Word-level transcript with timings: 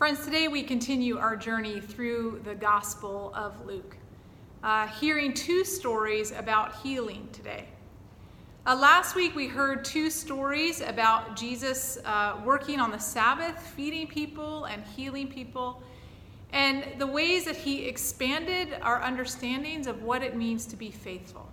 Friends, 0.00 0.24
today 0.24 0.48
we 0.48 0.62
continue 0.62 1.18
our 1.18 1.36
journey 1.36 1.78
through 1.78 2.40
the 2.44 2.54
Gospel 2.54 3.34
of 3.34 3.66
Luke, 3.66 3.98
uh, 4.62 4.86
hearing 4.86 5.34
two 5.34 5.62
stories 5.62 6.32
about 6.32 6.74
healing 6.76 7.28
today. 7.32 7.66
Uh, 8.64 8.76
last 8.76 9.14
week 9.14 9.36
we 9.36 9.46
heard 9.46 9.84
two 9.84 10.08
stories 10.08 10.80
about 10.80 11.36
Jesus 11.36 11.98
uh, 12.06 12.40
working 12.46 12.80
on 12.80 12.90
the 12.90 12.98
Sabbath, 12.98 13.60
feeding 13.76 14.06
people 14.06 14.64
and 14.64 14.82
healing 14.96 15.28
people, 15.28 15.82
and 16.54 16.82
the 16.96 17.06
ways 17.06 17.44
that 17.44 17.56
he 17.56 17.84
expanded 17.84 18.78
our 18.80 19.02
understandings 19.02 19.86
of 19.86 20.02
what 20.02 20.22
it 20.22 20.34
means 20.34 20.64
to 20.64 20.76
be 20.76 20.90
faithful. 20.90 21.46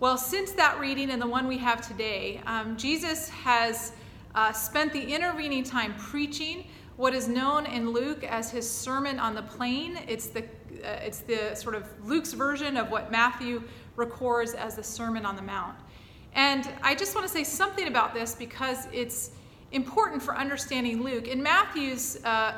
Well, 0.00 0.18
since 0.18 0.50
that 0.50 0.80
reading 0.80 1.12
and 1.12 1.22
the 1.22 1.28
one 1.28 1.46
we 1.46 1.58
have 1.58 1.86
today, 1.86 2.40
um, 2.44 2.76
Jesus 2.76 3.28
has 3.28 3.92
uh, 4.34 4.50
spent 4.50 4.92
the 4.92 5.14
intervening 5.14 5.62
time 5.62 5.94
preaching 5.96 6.64
what 6.96 7.14
is 7.14 7.28
known 7.28 7.66
in 7.66 7.90
Luke 7.90 8.24
as 8.24 8.50
his 8.50 8.68
Sermon 8.68 9.18
on 9.18 9.34
the 9.34 9.42
Plain. 9.42 9.98
It's 10.08 10.28
the, 10.28 10.42
uh, 10.42 11.00
it's 11.02 11.20
the 11.20 11.54
sort 11.54 11.74
of 11.74 11.86
Luke's 12.04 12.32
version 12.32 12.76
of 12.76 12.90
what 12.90 13.10
Matthew 13.10 13.62
records 13.96 14.54
as 14.54 14.76
the 14.76 14.82
Sermon 14.82 15.26
on 15.26 15.36
the 15.36 15.42
Mount. 15.42 15.76
And 16.32 16.68
I 16.82 16.94
just 16.94 17.14
want 17.14 17.26
to 17.26 17.32
say 17.32 17.44
something 17.44 17.88
about 17.88 18.14
this 18.14 18.34
because 18.34 18.88
it's 18.92 19.30
important 19.72 20.22
for 20.22 20.36
understanding 20.36 21.02
Luke. 21.02 21.28
In 21.28 21.42
Matthew's 21.42 22.22
uh, 22.24 22.54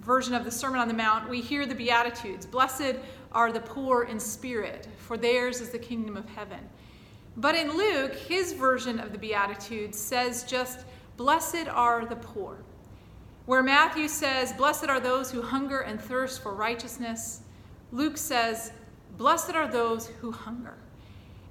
version 0.00 0.34
of 0.34 0.44
the 0.44 0.50
Sermon 0.50 0.80
on 0.80 0.88
the 0.88 0.94
Mount, 0.94 1.28
we 1.28 1.40
hear 1.40 1.66
the 1.66 1.74
Beatitudes 1.74 2.46
Blessed 2.46 2.96
are 3.32 3.52
the 3.52 3.60
poor 3.60 4.04
in 4.04 4.18
spirit, 4.18 4.88
for 4.98 5.16
theirs 5.16 5.60
is 5.60 5.70
the 5.70 5.78
kingdom 5.78 6.16
of 6.16 6.28
heaven. 6.28 6.58
But 7.36 7.54
in 7.54 7.76
Luke, 7.76 8.14
his 8.14 8.52
version 8.52 8.98
of 8.98 9.12
the 9.12 9.18
Beatitudes 9.18 9.98
says 9.98 10.44
just, 10.44 10.80
Blessed 11.16 11.68
are 11.68 12.06
the 12.06 12.16
poor. 12.16 12.58
Where 13.50 13.64
Matthew 13.64 14.06
says, 14.06 14.52
Blessed 14.52 14.84
are 14.84 15.00
those 15.00 15.32
who 15.32 15.42
hunger 15.42 15.80
and 15.80 16.00
thirst 16.00 16.40
for 16.40 16.54
righteousness, 16.54 17.40
Luke 17.90 18.16
says, 18.16 18.70
Blessed 19.16 19.56
are 19.56 19.66
those 19.66 20.06
who 20.06 20.30
hunger. 20.30 20.74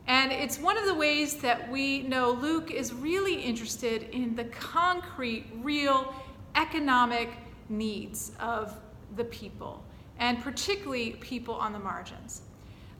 And 0.07 0.31
it's 0.31 0.57
one 0.59 0.77
of 0.77 0.85
the 0.85 0.93
ways 0.93 1.41
that 1.41 1.69
we 1.69 2.03
know 2.03 2.31
Luke 2.31 2.71
is 2.71 2.93
really 2.93 3.33
interested 3.33 4.03
in 4.11 4.33
the 4.33 4.45
concrete, 4.45 5.47
real 5.55 6.15
economic 6.55 7.31
needs 7.67 8.31
of 8.39 8.73
the 9.17 9.25
people, 9.25 9.83
and 10.19 10.41
particularly 10.41 11.17
people 11.19 11.55
on 11.55 11.73
the 11.73 11.79
margins. 11.79 12.43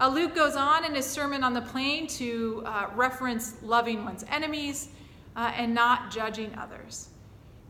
Uh, 0.01 0.09
Luke 0.09 0.35
goes 0.35 0.57
on 0.57 0.83
in 0.83 0.93
his 0.93 1.05
Sermon 1.05 1.41
on 1.41 1.53
the 1.53 1.61
Plain 1.61 2.05
to 2.07 2.63
uh, 2.65 2.87
reference 2.93 3.55
loving 3.63 4.03
one's 4.03 4.25
enemies 4.29 4.89
uh, 5.37 5.53
and 5.55 5.73
not 5.73 6.11
judging 6.11 6.53
others. 6.55 7.11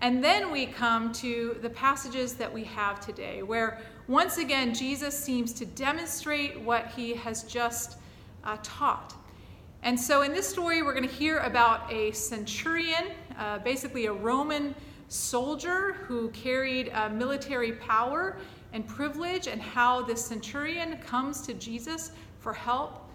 And 0.02 0.24
then 0.24 0.50
we 0.50 0.66
come 0.66 1.12
to 1.14 1.58
the 1.62 1.70
passages 1.70 2.34
that 2.36 2.52
we 2.52 2.64
have 2.64 3.02
today, 3.02 3.44
where 3.44 3.82
once 4.08 4.38
again 4.38 4.74
Jesus 4.74 5.18
seems 5.18 5.52
to 5.54 5.66
demonstrate 5.66 6.60
what 6.62 6.88
he 6.88 7.14
has 7.16 7.44
just 7.44 7.98
uh, 8.46 8.58
taught. 8.64 9.14
And 9.84 10.00
so 10.00 10.22
in 10.22 10.32
this 10.32 10.48
story, 10.48 10.84
we're 10.84 10.94
going 10.94 11.08
to 11.08 11.14
hear 11.14 11.40
about 11.40 11.92
a 11.92 12.12
centurion, 12.12 13.12
uh, 13.38 13.60
basically 13.60 14.06
a 14.06 14.14
Roman 14.14 14.74
soldier 15.10 15.94
who 15.94 16.30
carried 16.30 16.90
uh, 16.94 17.10
military 17.10 17.74
power 17.74 18.38
and 18.72 18.88
privilege, 18.88 19.48
and 19.48 19.62
how 19.62 20.02
this 20.02 20.24
centurion 20.24 20.98
comes 21.00 21.42
to 21.42 21.54
Jesus 21.56 22.12
for 22.40 22.54
help. 22.54 23.10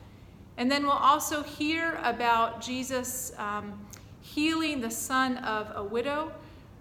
And 0.59 0.71
then 0.71 0.83
we'll 0.83 0.93
also 0.93 1.43
hear 1.43 1.99
about 2.03 2.61
Jesus 2.61 3.33
um, 3.39 3.79
healing 4.21 4.81
the 4.81 4.91
son 4.91 5.39
of 5.39 5.73
a 5.77 5.83
widow 5.83 6.33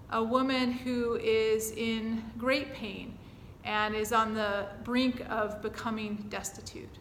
a 0.10 0.24
woman 0.24 0.72
who 0.72 1.16
is 1.16 1.72
in 1.72 2.24
great 2.38 2.74
pain 2.74 3.18
and 3.64 3.96
is 3.96 4.12
on 4.12 4.34
the 4.34 4.68
brink 4.84 5.24
of 5.30 5.62
becoming 5.62 6.26
destitute. 6.30 7.00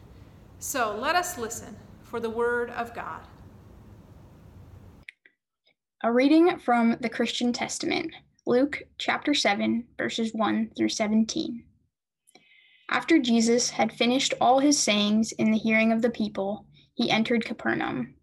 So 0.59 0.97
let 0.97 1.17
us 1.17 1.39
listen 1.39 1.77
for 2.03 2.21
the 2.21 2.31
word 2.31 2.71
of 2.71 2.95
God. 2.95 3.21
A 6.05 6.13
reading 6.13 6.59
from 6.59 6.97
the 7.01 7.09
Christian 7.09 7.53
Testament, 7.53 8.13
Luke 8.47 8.83
chapter 8.99 9.35
7, 9.35 9.85
verses 9.97 10.33
1 10.35 10.71
through 10.77 10.89
17. 10.89 11.65
After 12.89 13.19
Jesus 13.19 13.71
had 13.71 13.93
finished 13.93 14.35
all 14.41 14.59
his 14.59 14.79
sayings 14.79 15.33
in 15.33 15.51
the 15.51 15.59
hearing 15.59 15.93
of 15.93 16.03
the 16.03 16.11
people, 16.11 16.67
he 16.95 17.11
entered 17.11 17.45
Capernaum. 17.45 18.15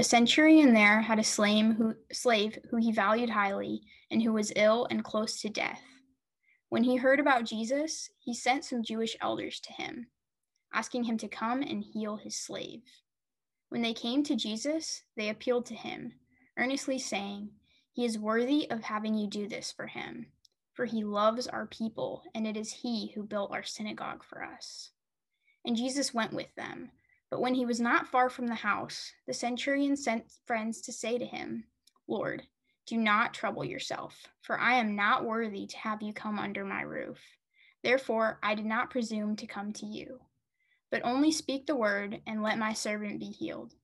A 0.00 0.04
centurion 0.04 0.74
there 0.74 1.00
had 1.00 1.18
a 1.18 1.24
slave 1.24 1.74
who, 1.74 1.96
slave 2.12 2.56
who 2.70 2.76
he 2.76 2.92
valued 2.92 3.30
highly 3.30 3.82
and 4.12 4.22
who 4.22 4.32
was 4.32 4.52
ill 4.54 4.86
and 4.92 5.02
close 5.02 5.40
to 5.40 5.48
death. 5.48 5.82
When 6.68 6.84
he 6.84 6.94
heard 6.94 7.18
about 7.18 7.46
Jesus, 7.46 8.08
he 8.20 8.32
sent 8.32 8.64
some 8.64 8.84
Jewish 8.84 9.16
elders 9.20 9.58
to 9.58 9.72
him, 9.72 10.06
asking 10.72 11.02
him 11.02 11.18
to 11.18 11.28
come 11.28 11.62
and 11.62 11.82
heal 11.82 12.16
his 12.16 12.36
slave. 12.36 12.82
When 13.70 13.82
they 13.82 13.92
came 13.92 14.22
to 14.24 14.36
Jesus, 14.36 15.02
they 15.16 15.30
appealed 15.30 15.66
to 15.66 15.74
him, 15.74 16.12
earnestly 16.56 17.00
saying, 17.00 17.50
He 17.92 18.04
is 18.04 18.20
worthy 18.20 18.70
of 18.70 18.84
having 18.84 19.14
you 19.14 19.26
do 19.26 19.48
this 19.48 19.72
for 19.72 19.88
him, 19.88 20.26
for 20.74 20.84
he 20.84 21.02
loves 21.02 21.48
our 21.48 21.66
people, 21.66 22.22
and 22.36 22.46
it 22.46 22.56
is 22.56 22.70
he 22.72 23.10
who 23.16 23.24
built 23.24 23.50
our 23.52 23.64
synagogue 23.64 24.22
for 24.22 24.44
us. 24.44 24.90
And 25.64 25.76
Jesus 25.76 26.14
went 26.14 26.32
with 26.32 26.54
them. 26.54 26.92
But 27.30 27.40
when 27.40 27.54
he 27.54 27.66
was 27.66 27.80
not 27.80 28.08
far 28.08 28.30
from 28.30 28.46
the 28.46 28.54
house, 28.54 29.12
the 29.26 29.34
centurion 29.34 29.96
sent 29.96 30.32
friends 30.46 30.80
to 30.82 30.92
say 30.92 31.18
to 31.18 31.26
him, 31.26 31.64
Lord, 32.06 32.46
do 32.86 32.96
not 32.96 33.34
trouble 33.34 33.64
yourself, 33.64 34.28
for 34.40 34.58
I 34.58 34.76
am 34.76 34.96
not 34.96 35.26
worthy 35.26 35.66
to 35.66 35.78
have 35.78 36.00
you 36.00 36.14
come 36.14 36.38
under 36.38 36.64
my 36.64 36.80
roof. 36.80 37.18
Therefore, 37.82 38.38
I 38.42 38.54
did 38.54 38.64
not 38.64 38.88
presume 38.88 39.36
to 39.36 39.46
come 39.46 39.74
to 39.74 39.86
you. 39.86 40.20
But 40.90 41.04
only 41.04 41.30
speak 41.30 41.66
the 41.66 41.76
word, 41.76 42.22
and 42.26 42.42
let 42.42 42.58
my 42.58 42.72
servant 42.72 43.20
be 43.20 43.26
healed. 43.26 43.74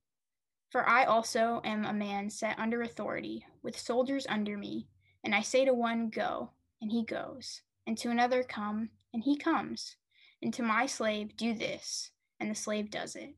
For 0.71 0.89
I 0.89 1.05
also 1.05 1.61
am 1.63 1.85
a 1.85 1.93
man 1.93 2.31
set 2.31 2.57
under 2.57 2.81
authority, 2.81 3.45
with 3.61 3.77
soldiers 3.77 4.25
under 4.27 4.57
me, 4.57 4.87
and 5.23 5.35
I 5.35 5.41
say 5.41 5.65
to 5.65 5.73
one, 5.73 6.09
Go, 6.09 6.51
and 6.81 6.91
he 6.91 7.05
goes, 7.05 7.61
and 7.85 7.95
to 7.99 8.09
another, 8.09 8.41
Come, 8.41 8.89
and 9.13 9.23
he 9.23 9.37
comes, 9.37 9.95
and 10.41 10.51
to 10.55 10.63
my 10.63 10.87
slave, 10.87 11.37
Do 11.37 11.53
this, 11.53 12.09
and 12.39 12.49
the 12.49 12.55
slave 12.55 12.89
does 12.89 13.15
it. 13.15 13.35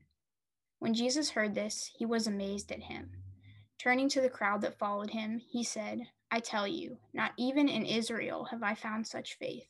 When 0.78 0.94
Jesus 0.94 1.30
heard 1.30 1.54
this, 1.54 1.90
he 1.96 2.06
was 2.06 2.26
amazed 2.26 2.70
at 2.70 2.84
him. 2.84 3.10
Turning 3.78 4.08
to 4.08 4.20
the 4.20 4.28
crowd 4.28 4.60
that 4.62 4.78
followed 4.78 5.10
him, 5.10 5.40
he 5.48 5.62
said, 5.62 6.00
I 6.30 6.40
tell 6.40 6.66
you, 6.66 6.98
not 7.12 7.32
even 7.36 7.68
in 7.68 7.86
Israel 7.86 8.46
have 8.50 8.62
I 8.62 8.74
found 8.74 9.06
such 9.06 9.38
faith. 9.38 9.68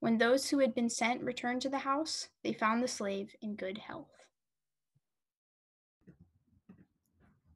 When 0.00 0.18
those 0.18 0.50
who 0.50 0.58
had 0.60 0.74
been 0.74 0.90
sent 0.90 1.22
returned 1.22 1.62
to 1.62 1.68
the 1.68 1.78
house, 1.78 2.28
they 2.42 2.52
found 2.52 2.82
the 2.82 2.88
slave 2.88 3.34
in 3.40 3.56
good 3.56 3.78
health. 3.78 4.10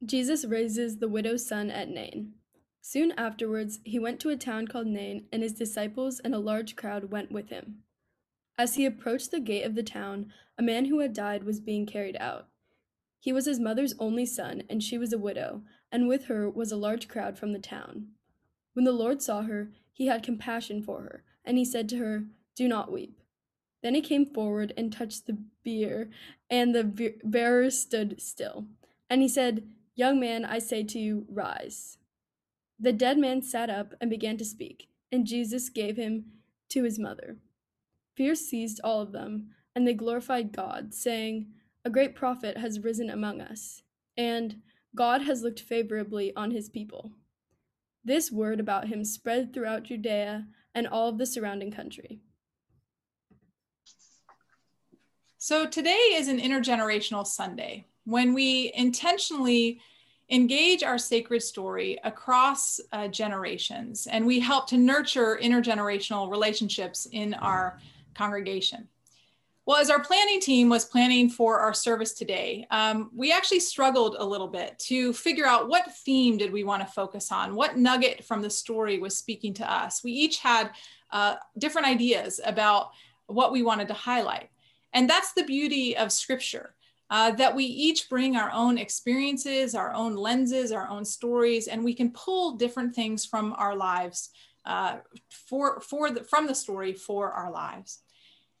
Jesus 0.03 0.45
raises 0.45 0.97
the 0.97 1.07
widow's 1.07 1.47
son 1.47 1.69
at 1.69 1.87
Nain. 1.87 2.33
Soon 2.81 3.11
afterwards, 3.17 3.79
he 3.83 3.99
went 3.99 4.19
to 4.21 4.29
a 4.29 4.35
town 4.35 4.67
called 4.67 4.87
Nain, 4.87 5.27
and 5.31 5.43
his 5.43 5.53
disciples 5.53 6.19
and 6.19 6.33
a 6.33 6.39
large 6.39 6.75
crowd 6.75 7.11
went 7.11 7.31
with 7.31 7.49
him. 7.49 7.83
As 8.57 8.75
he 8.75 8.85
approached 8.85 9.31
the 9.31 9.39
gate 9.39 9.63
of 9.63 9.75
the 9.75 9.83
town, 9.83 10.31
a 10.57 10.63
man 10.63 10.85
who 10.85 10.99
had 10.99 11.13
died 11.13 11.43
was 11.43 11.59
being 11.59 11.85
carried 11.85 12.17
out. 12.19 12.47
He 13.19 13.31
was 13.31 13.45
his 13.45 13.59
mother's 13.59 13.93
only 13.99 14.25
son, 14.25 14.63
and 14.69 14.83
she 14.83 14.97
was 14.97 15.13
a 15.13 15.17
widow, 15.17 15.61
and 15.91 16.07
with 16.07 16.25
her 16.25 16.49
was 16.49 16.71
a 16.71 16.77
large 16.77 17.07
crowd 17.07 17.37
from 17.37 17.53
the 17.53 17.59
town. 17.59 18.07
When 18.73 18.85
the 18.85 18.91
Lord 18.91 19.21
saw 19.21 19.43
her, 19.43 19.71
he 19.93 20.07
had 20.07 20.23
compassion 20.23 20.81
for 20.81 21.01
her, 21.01 21.23
and 21.45 21.57
he 21.57 21.65
said 21.65 21.87
to 21.89 21.97
her, 21.97 22.25
Do 22.55 22.67
not 22.67 22.91
weep. 22.91 23.21
Then 23.83 23.95
he 23.95 24.01
came 24.01 24.25
forward 24.25 24.73
and 24.77 24.91
touched 24.91 25.25
the 25.25 25.37
bier, 25.63 26.09
and 26.49 26.73
the 26.73 27.13
bearer 27.23 27.69
stood 27.69 28.21
still. 28.21 28.65
And 29.09 29.21
he 29.21 29.27
said, 29.27 29.67
Young 29.95 30.19
man, 30.19 30.45
I 30.45 30.59
say 30.59 30.83
to 30.83 30.99
you, 30.99 31.25
rise. 31.29 31.97
The 32.79 32.93
dead 32.93 33.17
man 33.17 33.41
sat 33.41 33.69
up 33.69 33.93
and 33.99 34.09
began 34.09 34.37
to 34.37 34.45
speak, 34.45 34.87
and 35.11 35.27
Jesus 35.27 35.69
gave 35.69 35.97
him 35.97 36.25
to 36.69 36.83
his 36.83 36.97
mother. 36.97 37.37
Fear 38.15 38.35
seized 38.35 38.81
all 38.83 39.01
of 39.01 39.11
them, 39.11 39.49
and 39.75 39.87
they 39.87 39.93
glorified 39.93 40.51
God, 40.51 40.93
saying, 40.93 41.47
a 41.83 41.89
great 41.89 42.15
prophet 42.15 42.57
has 42.57 42.83
risen 42.83 43.09
among 43.09 43.41
us, 43.41 43.81
and 44.15 44.61
God 44.95 45.21
has 45.23 45.41
looked 45.41 45.61
favorably 45.61 46.35
on 46.35 46.51
his 46.51 46.69
people. 46.69 47.11
This 48.03 48.31
word 48.31 48.59
about 48.59 48.87
him 48.87 49.03
spread 49.03 49.53
throughout 49.53 49.83
Judea 49.83 50.47
and 50.75 50.87
all 50.87 51.09
of 51.09 51.17
the 51.17 51.25
surrounding 51.25 51.71
country. 51.71 52.19
So, 55.37 55.65
today 55.65 56.13
is 56.13 56.27
an 56.27 56.39
intergenerational 56.39 57.25
Sunday 57.25 57.85
when 58.03 58.33
we 58.33 58.71
intentionally 58.75 59.81
engage 60.29 60.83
our 60.83 60.97
sacred 60.97 61.41
story 61.41 61.97
across 62.03 62.79
uh, 62.93 63.07
generations 63.07 64.07
and 64.07 64.25
we 64.25 64.39
help 64.39 64.67
to 64.67 64.77
nurture 64.77 65.39
intergenerational 65.41 66.29
relationships 66.29 67.07
in 67.11 67.33
our 67.33 67.79
congregation. 68.15 68.87
Well, 69.65 69.77
as 69.77 69.91
our 69.91 70.03
planning 70.03 70.39
team 70.39 70.69
was 70.69 70.85
planning 70.85 71.29
for 71.29 71.59
our 71.59 71.73
service 71.73 72.13
today, 72.13 72.65
um, 72.71 73.11
we 73.15 73.31
actually 73.31 73.59
struggled 73.59 74.15
a 74.17 74.25
little 74.25 74.47
bit 74.47 74.77
to 74.87 75.13
figure 75.13 75.45
out 75.45 75.69
what 75.69 75.95
theme 75.97 76.37
did 76.37 76.51
we 76.51 76.63
want 76.63 76.85
to 76.85 76.91
focus 76.91 77.31
on, 77.31 77.55
what 77.55 77.77
nugget 77.77 78.25
from 78.25 78.41
the 78.41 78.49
story 78.49 78.97
was 78.97 79.15
speaking 79.15 79.53
to 79.55 79.71
us. 79.71 80.03
We 80.03 80.13
each 80.13 80.39
had 80.39 80.71
uh, 81.11 81.35
different 81.59 81.87
ideas 81.87 82.41
about 82.43 82.91
what 83.27 83.51
we 83.51 83.61
wanted 83.61 83.87
to 83.89 83.93
highlight. 83.93 84.49
And 84.93 85.09
that's 85.09 85.33
the 85.33 85.43
beauty 85.43 85.95
of 85.95 86.11
scripture. 86.11 86.75
Uh, 87.11 87.29
that 87.31 87.53
we 87.53 87.65
each 87.65 88.09
bring 88.09 88.37
our 88.37 88.49
own 88.53 88.77
experiences, 88.77 89.75
our 89.75 89.93
own 89.93 90.15
lenses, 90.15 90.71
our 90.71 90.87
own 90.87 91.03
stories, 91.03 91.67
and 91.67 91.83
we 91.83 91.93
can 91.93 92.09
pull 92.11 92.55
different 92.55 92.95
things 92.95 93.25
from 93.25 93.53
our 93.57 93.75
lives 93.75 94.29
uh, 94.65 94.97
for, 95.29 95.81
for 95.81 96.11
the, 96.11 96.23
from 96.23 96.47
the 96.47 96.55
story 96.55 96.93
for 96.93 97.31
our 97.31 97.51
lives. 97.51 97.99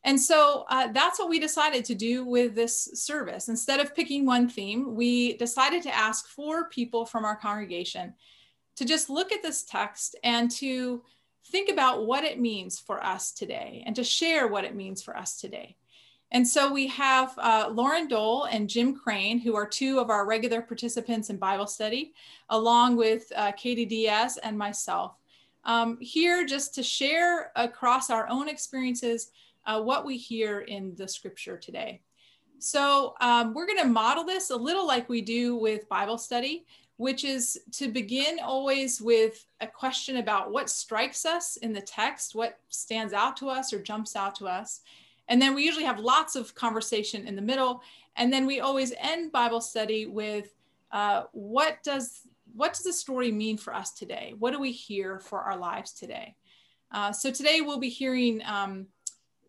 And 0.03 0.19
so 0.19 0.65
uh, 0.69 0.87
that's 0.91 1.19
what 1.19 1.29
we 1.29 1.39
decided 1.39 1.85
to 1.85 1.95
do 1.95 2.25
with 2.25 2.55
this 2.55 2.89
service. 2.93 3.49
Instead 3.49 3.79
of 3.79 3.95
picking 3.95 4.25
one 4.25 4.49
theme, 4.49 4.95
we 4.95 5.37
decided 5.37 5.83
to 5.83 5.95
ask 5.95 6.27
four 6.27 6.69
people 6.69 7.05
from 7.05 7.23
our 7.23 7.35
congregation 7.35 8.15
to 8.77 8.85
just 8.85 9.09
look 9.09 9.31
at 9.31 9.43
this 9.43 9.63
text 9.63 10.15
and 10.23 10.49
to 10.49 11.03
think 11.47 11.69
about 11.69 12.07
what 12.07 12.23
it 12.23 12.39
means 12.39 12.79
for 12.79 13.03
us 13.03 13.31
today 13.31 13.83
and 13.85 13.95
to 13.95 14.03
share 14.03 14.47
what 14.47 14.63
it 14.63 14.75
means 14.75 15.03
for 15.03 15.15
us 15.15 15.39
today. 15.39 15.75
And 16.31 16.47
so 16.47 16.71
we 16.71 16.87
have 16.87 17.33
uh, 17.37 17.69
Lauren 17.71 18.07
Dole 18.07 18.45
and 18.45 18.69
Jim 18.69 18.95
Crane, 18.95 19.37
who 19.37 19.55
are 19.55 19.67
two 19.67 19.99
of 19.99 20.09
our 20.09 20.25
regular 20.25 20.61
participants 20.61 21.29
in 21.29 21.37
Bible 21.37 21.67
study, 21.67 22.13
along 22.49 22.95
with 22.95 23.31
uh, 23.35 23.51
Katie 23.51 23.85
Diaz 23.85 24.39
and 24.41 24.57
myself, 24.57 25.17
um, 25.63 25.97
here 26.01 26.45
just 26.45 26.73
to 26.75 26.83
share 26.83 27.51
across 27.55 28.09
our 28.09 28.27
own 28.27 28.49
experiences 28.49 29.31
uh, 29.65 29.81
what 29.81 30.05
we 30.05 30.17
hear 30.17 30.61
in 30.61 30.95
the 30.95 31.07
scripture 31.07 31.57
today. 31.57 32.01
So 32.59 33.15
um, 33.21 33.53
we're 33.53 33.65
going 33.65 33.79
to 33.79 33.85
model 33.85 34.23
this 34.23 34.51
a 34.51 34.55
little 34.55 34.85
like 34.85 35.09
we 35.09 35.21
do 35.21 35.55
with 35.55 35.89
Bible 35.89 36.17
study, 36.17 36.65
which 36.97 37.23
is 37.23 37.59
to 37.71 37.87
begin 37.87 38.39
always 38.43 39.01
with 39.01 39.47
a 39.61 39.67
question 39.67 40.17
about 40.17 40.51
what 40.51 40.69
strikes 40.69 41.25
us 41.25 41.57
in 41.57 41.73
the 41.73 41.81
text, 41.81 42.35
what 42.35 42.59
stands 42.69 43.13
out 43.13 43.35
to 43.37 43.49
us 43.49 43.73
or 43.73 43.81
jumps 43.81 44.15
out 44.15 44.35
to 44.35 44.45
us. 44.45 44.81
And 45.27 45.41
then 45.41 45.55
we 45.55 45.63
usually 45.63 45.85
have 45.85 45.99
lots 45.99 46.35
of 46.35 46.53
conversation 46.53 47.27
in 47.27 47.35
the 47.35 47.41
middle. 47.41 47.81
And 48.15 48.31
then 48.31 48.45
we 48.45 48.59
always 48.59 48.93
end 48.99 49.31
Bible 49.31 49.61
study 49.61 50.05
with 50.05 50.53
uh, 50.91 51.23
what 51.31 51.81
does 51.83 52.27
what 52.53 52.73
does 52.73 52.83
the 52.83 52.93
story 52.93 53.31
mean 53.31 53.57
for 53.57 53.73
us 53.75 53.91
today? 53.93 54.33
What 54.37 54.51
do 54.51 54.59
we 54.59 54.71
hear 54.71 55.19
for 55.19 55.41
our 55.41 55.57
lives 55.57 55.93
today? 55.93 56.35
Uh, 56.91 57.11
so 57.11 57.31
today 57.31 57.61
we'll 57.61 57.79
be 57.79 57.89
hearing 57.89 58.41
um, 58.45 58.87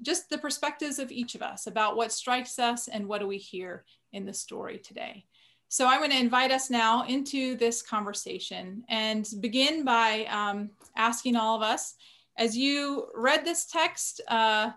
just 0.03 0.31
the 0.31 0.39
perspectives 0.39 0.99
of 0.99 1.11
each 1.11 1.35
of 1.35 1.43
us 1.43 1.67
about 1.67 1.97
what 1.97 2.13
strikes 2.13 2.59
us 2.59 2.89
and 2.89 3.07
what 3.07 3.21
do 3.21 3.27
we 3.27 3.39
hear 3.39 3.85
in 4.13 4.27
the 4.27 4.35
story 4.35 4.79
today. 4.79 5.25
So 5.69 5.87
I'm 5.87 6.01
going 6.01 6.11
to 6.11 6.19
invite 6.19 6.51
us 6.51 6.69
now 6.69 7.07
into 7.07 7.57
this 7.57 7.81
conversation 7.81 8.85
and 8.89 9.27
begin 9.41 9.85
by 9.85 10.27
um, 10.27 10.71
asking 10.97 11.35
all 11.35 11.57
of 11.57 11.63
us, 11.63 11.95
as 12.37 12.57
you 12.57 13.07
read 13.15 13.45
this 13.45 13.65
text 13.65 14.21
uh, 14.29 14.71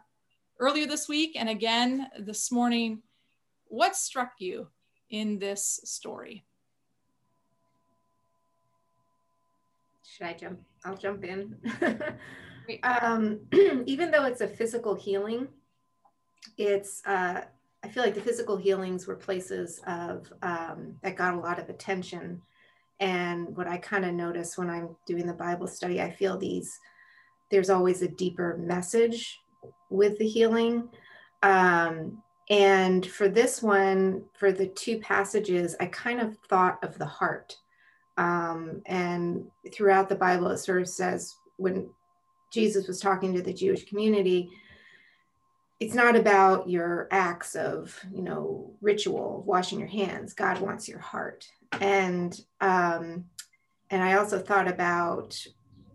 earlier 0.60 0.88
this 0.88 1.10
week 1.10 1.36
and 1.36 1.50
again 1.50 2.08
this 2.20 2.52
morning, 2.52 3.02
what 3.66 3.96
struck 3.96 4.34
you 4.40 4.68
in 5.10 5.38
this 5.38 5.82
story? 5.84 6.46
Should 10.16 10.28
I 10.28 10.34
jump? 10.34 10.62
I'll 10.86 10.96
jump 10.96 11.26
in. 11.26 11.58
um, 12.84 13.42
even 13.86 14.12
though 14.12 14.24
it's 14.24 14.40
a 14.40 14.48
physical 14.48 14.96
healing, 14.96 15.50
it's 16.58 17.02
uh, 17.06 17.42
I 17.84 17.88
feel 17.90 18.02
like 18.02 18.16
the 18.16 18.22
physical 18.22 18.56
healings 18.56 19.08
were 19.08 19.18
places 19.18 19.82
of 19.86 20.32
um, 20.42 20.96
that 21.04 21.18
got 21.18 21.34
a 21.34 21.40
lot 21.40 21.60
of 21.60 21.68
attention. 21.68 22.42
And 23.02 23.58
what 23.58 23.68
I 23.68 23.76
kind 23.76 24.06
of 24.06 24.14
notice 24.14 24.58
when 24.58 24.70
I'm 24.70 24.96
doing 25.06 25.28
the 25.28 25.34
Bible 25.34 25.68
study, 25.68 26.02
I 26.02 26.12
feel 26.12 26.38
these 26.38 26.80
there's 27.52 27.70
always 27.70 28.02
a 28.02 28.08
deeper 28.08 28.58
message 28.58 29.42
with 29.90 30.18
the 30.18 30.28
healing. 30.28 30.88
Um, 31.44 32.24
and 32.50 33.06
for 33.06 33.28
this 33.28 33.62
one, 33.62 34.24
for 34.34 34.54
the 34.54 34.68
two 34.68 35.00
passages, 35.00 35.76
I 35.82 35.88
kind 35.88 36.22
of 36.22 36.38
thought 36.48 36.82
of 36.86 36.98
the 36.98 37.06
heart. 37.06 37.58
Um, 38.18 38.82
and 38.86 39.46
throughout 39.74 40.10
the 40.10 40.16
Bible, 40.16 40.48
it 40.50 40.58
sort 40.58 40.82
of 40.82 40.88
says 40.88 41.36
when 41.58 41.90
Jesus 42.52 42.88
was 42.88 43.00
talking 43.00 43.34
to 43.34 43.42
the 43.42 43.54
Jewish 43.54 43.86
community, 43.86 44.50
it's 45.80 45.94
not 45.94 46.16
about 46.16 46.70
your 46.70 47.08
acts 47.12 47.56
of, 47.56 48.00
you 48.14 48.22
know, 48.22 48.72
ritual, 48.82 49.44
washing 49.46 49.80
your 49.80 49.90
hands. 49.90 50.34
God 50.34 50.62
wants 50.62 50.88
your 50.88 51.00
heart. 51.00 51.46
And 51.82 52.40
um, 52.62 53.26
and 53.90 54.02
I 54.02 54.14
also 54.14 54.40
thought 54.40 54.68
about 54.68 55.38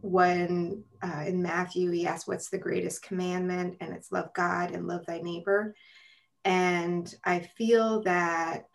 when 0.02 0.84
uh, 1.02 1.24
in 1.26 1.42
Matthew 1.42 1.90
he 1.90 2.06
asked, 2.06 2.28
"What's 2.28 2.50
the 2.50 2.58
greatest 2.58 3.02
commandment?" 3.02 3.78
and 3.80 3.94
it's 3.94 4.12
love 4.12 4.32
God 4.34 4.72
and 4.72 4.86
love 4.86 5.06
thy 5.06 5.20
neighbor. 5.20 5.74
And 6.44 7.12
I 7.24 7.40
feel 7.40 8.02
that 8.02 8.69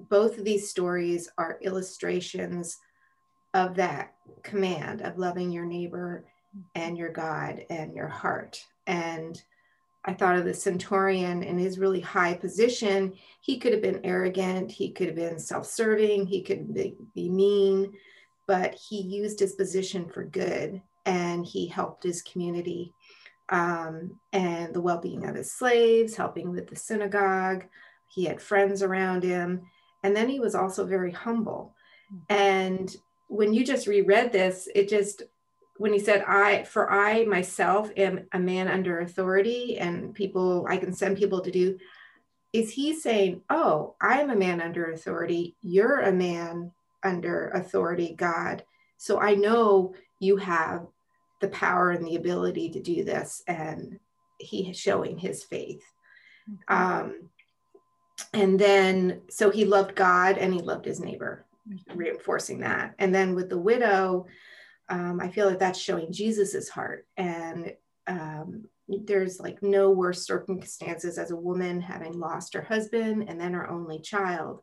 both 0.00 0.38
of 0.38 0.44
these 0.44 0.70
stories 0.70 1.28
are 1.38 1.58
illustrations 1.62 2.78
of 3.54 3.76
that 3.76 4.14
command 4.42 5.00
of 5.02 5.18
loving 5.18 5.50
your 5.50 5.64
neighbor 5.64 6.24
and 6.74 6.98
your 6.98 7.10
God 7.10 7.64
and 7.70 7.94
your 7.94 8.08
heart. 8.08 8.64
And 8.86 9.40
I 10.04 10.12
thought 10.12 10.36
of 10.36 10.44
the 10.44 10.54
centurion 10.54 11.42
in 11.42 11.58
his 11.58 11.78
really 11.78 12.00
high 12.00 12.34
position. 12.34 13.14
He 13.40 13.58
could 13.58 13.72
have 13.72 13.80
been 13.80 14.00
arrogant, 14.04 14.70
he 14.70 14.90
could 14.90 15.06
have 15.06 15.16
been 15.16 15.38
self 15.38 15.66
serving, 15.66 16.26
he 16.26 16.42
could 16.42 16.74
be, 16.74 16.96
be, 17.14 17.30
mean, 17.30 17.94
but 18.46 18.74
he 18.74 19.00
used 19.00 19.40
his 19.40 19.54
position 19.54 20.08
for 20.08 20.24
good 20.24 20.82
and 21.06 21.46
he 21.46 21.66
helped 21.66 22.02
his 22.02 22.22
community 22.22 22.92
um, 23.48 24.18
and 24.32 24.74
the 24.74 24.80
well 24.80 24.98
being 24.98 25.24
of 25.26 25.34
his 25.34 25.52
slaves, 25.52 26.16
helping 26.16 26.50
with 26.50 26.68
the 26.68 26.76
synagogue. 26.76 27.64
He 28.08 28.24
had 28.24 28.40
friends 28.40 28.82
around 28.82 29.22
him. 29.22 29.62
And 30.04 30.14
then 30.14 30.28
he 30.28 30.38
was 30.38 30.54
also 30.54 30.86
very 30.86 31.10
humble. 31.10 31.74
And 32.28 32.94
when 33.28 33.52
you 33.52 33.64
just 33.64 33.88
reread 33.88 34.30
this, 34.30 34.68
it 34.72 34.88
just 34.88 35.22
when 35.76 35.92
he 35.92 35.98
said 35.98 36.22
i 36.28 36.62
for 36.62 36.92
i 36.92 37.24
myself 37.24 37.90
am 37.96 38.28
a 38.32 38.38
man 38.38 38.68
under 38.68 39.00
authority 39.00 39.76
and 39.76 40.14
people 40.14 40.64
i 40.68 40.76
can 40.76 40.92
send 40.92 41.16
people 41.16 41.40
to 41.40 41.50
do 41.50 41.76
is 42.52 42.70
he 42.70 42.94
saying 42.94 43.40
oh 43.50 43.96
i'm 44.00 44.30
a 44.30 44.36
man 44.36 44.60
under 44.60 44.92
authority. 44.92 45.56
You're 45.62 46.02
a 46.02 46.12
man 46.12 46.70
under 47.02 47.48
authority 47.48 48.14
god. 48.16 48.62
So 48.98 49.20
i 49.20 49.34
know 49.34 49.94
you 50.20 50.36
have 50.36 50.86
the 51.40 51.48
power 51.48 51.90
and 51.90 52.06
the 52.06 52.16
ability 52.16 52.70
to 52.70 52.80
do 52.80 53.04
this. 53.04 53.42
And 53.46 53.98
he 54.38 54.70
is 54.70 54.78
showing 54.78 55.18
his 55.18 55.44
faith. 55.44 55.82
Mm-hmm. 56.48 56.76
um, 56.76 57.30
and 58.32 58.58
then 58.58 59.20
so 59.28 59.50
he 59.50 59.64
loved 59.64 59.94
god 59.94 60.38
and 60.38 60.52
he 60.52 60.60
loved 60.60 60.84
his 60.84 61.00
neighbor 61.00 61.44
mm-hmm. 61.68 61.96
reinforcing 61.96 62.60
that 62.60 62.94
and 62.98 63.14
then 63.14 63.34
with 63.34 63.48
the 63.48 63.58
widow 63.58 64.26
um, 64.88 65.20
I 65.20 65.28
feel 65.28 65.48
like 65.48 65.58
that's 65.58 65.78
showing 65.78 66.12
Jesus's 66.12 66.68
heart. 66.68 67.06
And 67.16 67.72
um, 68.06 68.64
there's 68.88 69.40
like 69.40 69.62
no 69.62 69.90
worse 69.90 70.26
circumstances 70.26 71.18
as 71.18 71.30
a 71.30 71.36
woman 71.36 71.80
having 71.80 72.18
lost 72.18 72.54
her 72.54 72.62
husband 72.62 73.28
and 73.28 73.40
then 73.40 73.54
her 73.54 73.70
only 73.70 74.00
child. 74.00 74.60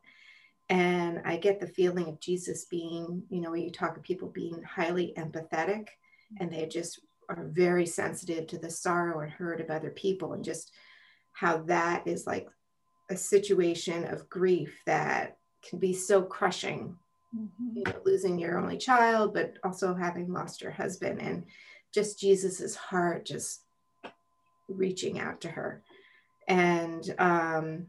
And 0.68 1.20
I 1.24 1.36
get 1.36 1.60
the 1.60 1.66
feeling 1.66 2.08
of 2.08 2.20
Jesus 2.20 2.66
being, 2.66 3.24
you 3.28 3.40
know, 3.40 3.50
when 3.50 3.62
you 3.62 3.70
talk 3.70 3.96
of 3.96 4.02
people 4.02 4.28
being 4.28 4.62
highly 4.62 5.12
empathetic 5.16 5.88
and 6.38 6.50
they 6.50 6.66
just 6.66 7.00
are 7.28 7.48
very 7.50 7.84
sensitive 7.84 8.46
to 8.46 8.58
the 8.58 8.70
sorrow 8.70 9.20
and 9.20 9.30
hurt 9.30 9.60
of 9.60 9.70
other 9.70 9.90
people 9.90 10.32
and 10.34 10.44
just 10.44 10.72
how 11.32 11.58
that 11.62 12.06
is 12.06 12.26
like 12.26 12.48
a 13.12 13.16
situation 13.16 14.04
of 14.04 14.28
grief 14.28 14.80
that 14.86 15.36
can 15.62 15.78
be 15.78 15.92
so 15.92 16.22
crushing 16.22 16.96
mm-hmm. 17.36 17.76
you 17.76 17.82
know, 17.84 17.94
losing 18.04 18.38
your 18.38 18.58
only 18.58 18.78
child, 18.78 19.34
but 19.34 19.54
also 19.64 19.94
having 19.94 20.32
lost 20.32 20.60
your 20.60 20.72
husband, 20.72 21.20
and 21.20 21.44
just 21.92 22.18
Jesus's 22.18 22.74
heart 22.74 23.26
just 23.26 23.62
reaching 24.68 25.18
out 25.18 25.40
to 25.42 25.48
her. 25.48 25.82
And 26.48 27.14
um, 27.18 27.86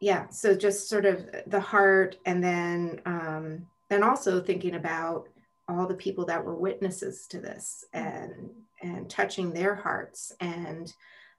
yeah, 0.00 0.28
so 0.28 0.54
just 0.54 0.88
sort 0.88 1.06
of 1.06 1.26
the 1.46 1.60
heart, 1.60 2.16
and 2.26 2.42
then 2.42 3.00
um, 3.06 3.66
and 3.90 4.04
also 4.04 4.40
thinking 4.40 4.74
about 4.74 5.28
all 5.68 5.86
the 5.86 5.94
people 5.94 6.24
that 6.26 6.44
were 6.44 6.56
witnesses 6.56 7.26
to 7.30 7.40
this 7.40 7.84
and 7.92 8.50
and 8.82 9.10
touching 9.10 9.52
their 9.52 9.74
hearts 9.74 10.32
and 10.40 10.92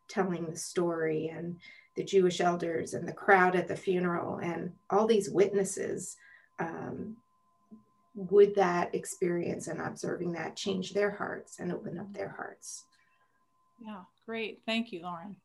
telling 0.10 0.50
the 0.50 0.58
story 0.58 1.32
and 1.34 1.56
the 2.00 2.06
Jewish 2.06 2.40
elders 2.40 2.94
and 2.94 3.06
the 3.06 3.12
crowd 3.12 3.58
at 3.58 3.68
the 3.68 3.76
funeral 3.76 4.38
and 4.38 4.72
all 4.90 5.06
these 5.06 5.30
witnesses, 5.30 6.16
um, 6.58 7.18
would 8.16 8.56
that 8.56 8.96
experience 8.96 9.68
and 9.68 9.82
observing 9.82 10.32
that 10.32 10.56
change 10.56 10.94
their 10.94 11.12
hearts 11.12 11.60
and 11.60 11.74
open 11.74 12.00
up 12.00 12.14
their 12.14 12.30
hearts? 12.30 12.86
Yeah, 13.86 14.04
great. 14.26 14.62
Thank 14.66 14.94
you, 14.94 15.02
Lauren. 15.02 15.36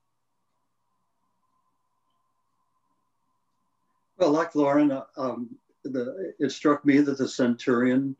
Well, 4.16 4.30
like 4.30 4.54
Lauren, 4.54 4.92
uh, 4.92 5.06
um, 5.16 5.50
the, 5.82 6.34
it 6.38 6.52
struck 6.52 6.84
me 6.84 7.00
that 7.00 7.18
the 7.18 7.26
centurion 7.26 8.14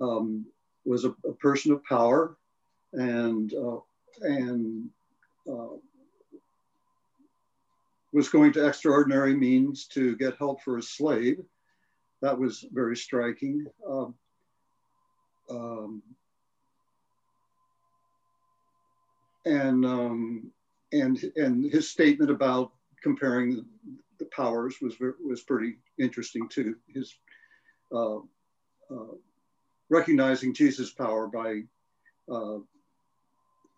um, 0.00 0.46
was 0.86 1.04
a, 1.04 1.14
a, 1.26 1.34
person 1.34 1.72
of 1.72 1.84
power 1.84 2.38
and 2.94 3.52
uh, 3.52 3.80
and 4.22 4.88
uh, 5.46 5.76
was 8.16 8.30
going 8.30 8.50
to 8.50 8.66
extraordinary 8.66 9.34
means 9.34 9.86
to 9.88 10.16
get 10.16 10.38
help 10.38 10.62
for 10.62 10.78
a 10.78 10.82
slave. 10.82 11.36
That 12.22 12.38
was 12.38 12.64
very 12.72 12.96
striking. 12.96 13.66
Um, 13.86 14.14
um, 15.50 16.02
and 19.44 19.84
um, 19.84 20.50
and 20.92 21.22
and 21.36 21.70
his 21.70 21.90
statement 21.90 22.30
about 22.30 22.72
comparing 23.02 23.66
the 24.18 24.24
powers 24.34 24.76
was 24.80 24.94
was 25.22 25.42
pretty 25.42 25.76
interesting 25.98 26.48
too. 26.48 26.74
His 26.88 27.14
uh, 27.92 28.16
uh, 28.90 29.14
recognizing 29.90 30.54
Jesus' 30.54 30.90
power 30.90 31.26
by 31.26 31.60
uh, 32.32 32.60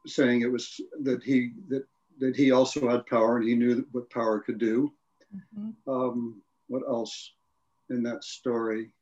saying 0.07 0.43
it 0.43 0.53
was 0.53 0.81
that 1.03 1.25
he 1.25 1.55
that 1.71 1.83
that 2.19 2.37
he 2.37 2.51
also 2.51 2.89
had 2.89 3.07
power 3.07 3.37
and 3.37 3.49
he 3.49 3.55
knew 3.55 3.87
what 3.93 4.11
power 4.11 4.41
could 4.41 4.59
do. 4.59 4.93
Mm-hmm. 5.35 5.91
Um, 5.91 6.43
what 6.69 6.83
else 6.87 7.33
in 7.91 8.03
that 8.05 8.25
story? 8.25 8.93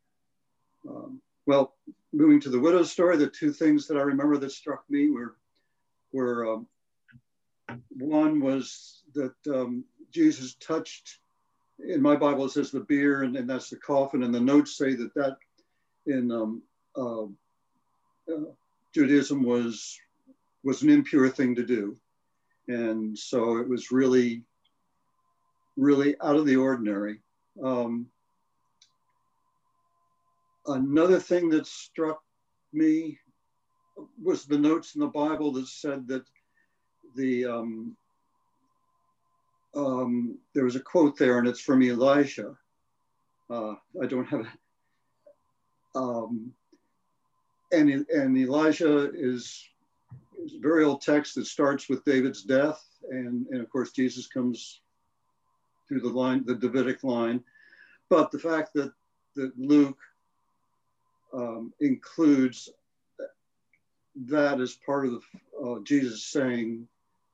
Um, 0.89 1.21
well, 1.47 1.75
moving 2.13 2.41
to 2.41 2.51
the 2.51 2.61
widow's 2.61 2.91
story, 2.91 3.17
the 3.17 3.29
two 3.29 3.53
things 3.53 3.87
that 3.87 3.97
I 3.97 4.03
remember 4.03 4.37
that 4.39 4.53
struck 4.53 4.85
me 4.89 5.11
were 5.11 5.37
were 6.13 6.55
um, 6.55 6.67
one 7.91 8.41
was 8.41 9.03
that 9.15 9.35
um, 9.49 9.85
Jesus 10.11 10.55
touched. 10.55 11.19
In 11.87 12.01
my 12.01 12.17
Bible, 12.17 12.47
it 12.47 12.53
says 12.53 12.71
the 12.71 12.81
bier, 12.81 13.23
and, 13.23 13.37
and 13.37 13.49
that's 13.49 13.69
the 13.69 13.77
coffin, 13.77 14.23
and 14.23 14.35
the 14.35 14.41
notes 14.41 14.77
say 14.79 14.95
that 14.95 15.13
that 15.15 15.37
in 16.07 16.33
um, 16.33 16.63
uh, 16.97 17.25
uh, 18.33 18.51
Judaism 18.95 19.43
was 19.43 19.99
was 20.65 20.83
an 20.83 20.91
impure 20.91 21.29
thing 21.29 21.55
to 21.55 21.65
do, 21.65 21.97
and 22.69 23.19
so 23.19 23.59
it 23.59 23.69
was 23.69 23.91
really, 23.91 24.43
really 25.77 26.17
out 26.23 26.37
of 26.37 26.47
the 26.47 26.57
ordinary. 26.57 27.21
Um, 27.63 28.07
another 30.67 31.19
thing 31.21 31.49
that 31.51 31.67
struck 31.67 32.21
me 32.73 33.19
was 34.23 34.45
the 34.45 34.59
notes 34.59 34.95
in 34.95 35.01
the 35.01 35.07
Bible 35.07 35.53
that 35.53 35.69
said 35.69 36.07
that 36.09 36.25
the 37.15 37.47
um, 37.47 37.97
um, 39.75 40.39
there 40.55 40.65
was 40.65 40.77
a 40.77 40.81
quote 40.81 41.19
there, 41.19 41.39
and 41.39 41.47
it's 41.47 41.61
from 41.61 41.83
Elijah. 41.83 42.57
Uh, 43.49 43.75
I 44.03 44.07
don't 44.07 44.27
have 44.27 44.41
it. 44.41 44.47
Um, 45.95 46.53
and, 47.73 48.07
and 48.11 48.37
Elijah 48.37 49.11
is, 49.13 49.67
very 50.61 50.85
old 50.85 51.03
text 51.03 51.35
that 51.35 51.47
starts 51.47 51.89
with 51.89 52.05
David's 52.05 52.43
death. 52.43 52.83
And, 53.11 53.47
and 53.51 53.61
of 53.61 53.71
course, 53.71 53.93
Jesus 53.93 54.27
comes 54.27 54.81
through 55.89 56.01
the 56.01 56.09
line, 56.09 56.45
the 56.47 56.55
Davidic 56.55 57.05
line. 57.05 57.43
But 58.09 58.31
the 58.31 58.39
fact 58.39 58.71
that, 58.75 58.93
that 59.35 59.53
Luke 59.57 59.99
um, 61.33 61.73
includes 61.81 62.69
that 64.27 64.61
as 64.61 64.75
part 64.75 65.07
of 65.07 65.13
the, 65.13 65.21
uh, 65.63 65.79
Jesus 65.85 66.25
saying 66.25 66.87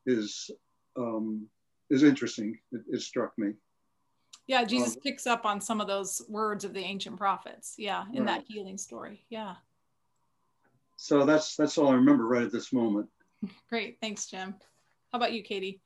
is 0.06 0.50
um, 0.96 1.46
is 1.90 2.02
interesting. 2.02 2.58
It, 2.72 2.82
it, 2.90 3.00
struck 3.02 3.38
me. 3.38 3.52
Yeah, 4.46 4.64
Jesus 4.64 4.96
um, 4.96 5.02
picks 5.02 5.26
up 5.26 5.46
on 5.46 5.60
some 5.60 5.80
of 5.80 5.86
those 5.86 6.22
words 6.28 6.64
of 6.64 6.74
the 6.74 6.80
ancient 6.80 7.16
prophets. 7.16 7.74
Yeah, 7.78 8.04
in 8.12 8.24
right. 8.24 8.38
that 8.38 8.44
healing 8.46 8.78
story. 8.78 9.24
Yeah. 9.30 9.54
So 10.96 11.24
that's 11.24 11.56
that's 11.56 11.78
all 11.78 11.88
I 11.88 11.94
remember 11.94 12.26
right 12.26 12.44
at 12.44 12.52
this 12.52 12.72
moment. 12.72 13.08
Great, 13.68 13.98
thanks, 14.00 14.26
Jim. 14.26 14.54
How 15.12 15.18
about 15.18 15.32
you, 15.32 15.42
Katie? 15.42 15.80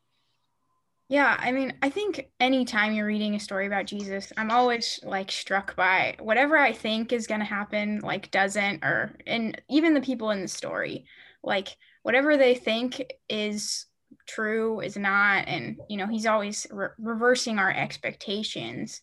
Yeah, 1.08 1.36
I 1.38 1.52
mean, 1.52 1.72
I 1.82 1.88
think 1.88 2.28
anytime 2.40 2.92
you're 2.92 3.06
reading 3.06 3.36
a 3.36 3.40
story 3.40 3.66
about 3.68 3.86
Jesus, 3.86 4.32
I'm 4.36 4.50
always 4.50 4.98
like 5.04 5.30
struck 5.30 5.76
by 5.76 6.16
whatever 6.18 6.56
I 6.56 6.72
think 6.72 7.12
is 7.12 7.28
going 7.28 7.38
to 7.38 7.46
happen, 7.46 8.00
like 8.00 8.32
doesn't, 8.32 8.84
or, 8.84 9.16
and 9.25 9.60
even 9.70 9.94
the 9.94 10.00
people 10.00 10.32
in 10.32 10.42
the 10.42 10.48
story, 10.48 11.06
like 11.44 11.76
whatever 12.02 12.36
they 12.36 12.56
think 12.56 13.04
is 13.28 13.86
true 14.26 14.80
is 14.80 14.96
not 14.96 15.44
and 15.46 15.78
you 15.88 15.96
know 15.96 16.06
he's 16.06 16.26
always 16.26 16.66
re- 16.70 16.88
reversing 16.98 17.58
our 17.58 17.70
expectations 17.70 19.02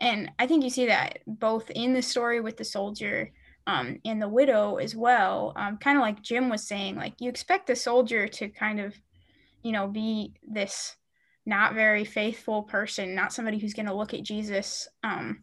and 0.00 0.30
i 0.38 0.46
think 0.46 0.64
you 0.64 0.70
see 0.70 0.86
that 0.86 1.18
both 1.26 1.70
in 1.70 1.92
the 1.92 2.02
story 2.02 2.40
with 2.40 2.56
the 2.56 2.64
soldier 2.64 3.32
um, 3.66 3.98
and 4.04 4.20
the 4.20 4.28
widow 4.28 4.76
as 4.76 4.94
well 4.94 5.52
um, 5.56 5.76
kind 5.78 5.96
of 5.96 6.02
like 6.02 6.22
jim 6.22 6.48
was 6.48 6.66
saying 6.66 6.96
like 6.96 7.14
you 7.20 7.28
expect 7.28 7.66
the 7.66 7.76
soldier 7.76 8.28
to 8.28 8.48
kind 8.48 8.80
of 8.80 8.94
you 9.62 9.72
know 9.72 9.86
be 9.86 10.34
this 10.46 10.96
not 11.46 11.74
very 11.74 12.04
faithful 12.04 12.62
person 12.62 13.14
not 13.14 13.32
somebody 13.32 13.58
who's 13.58 13.74
going 13.74 13.86
to 13.86 13.94
look 13.94 14.14
at 14.14 14.22
jesus 14.22 14.88
um, 15.02 15.42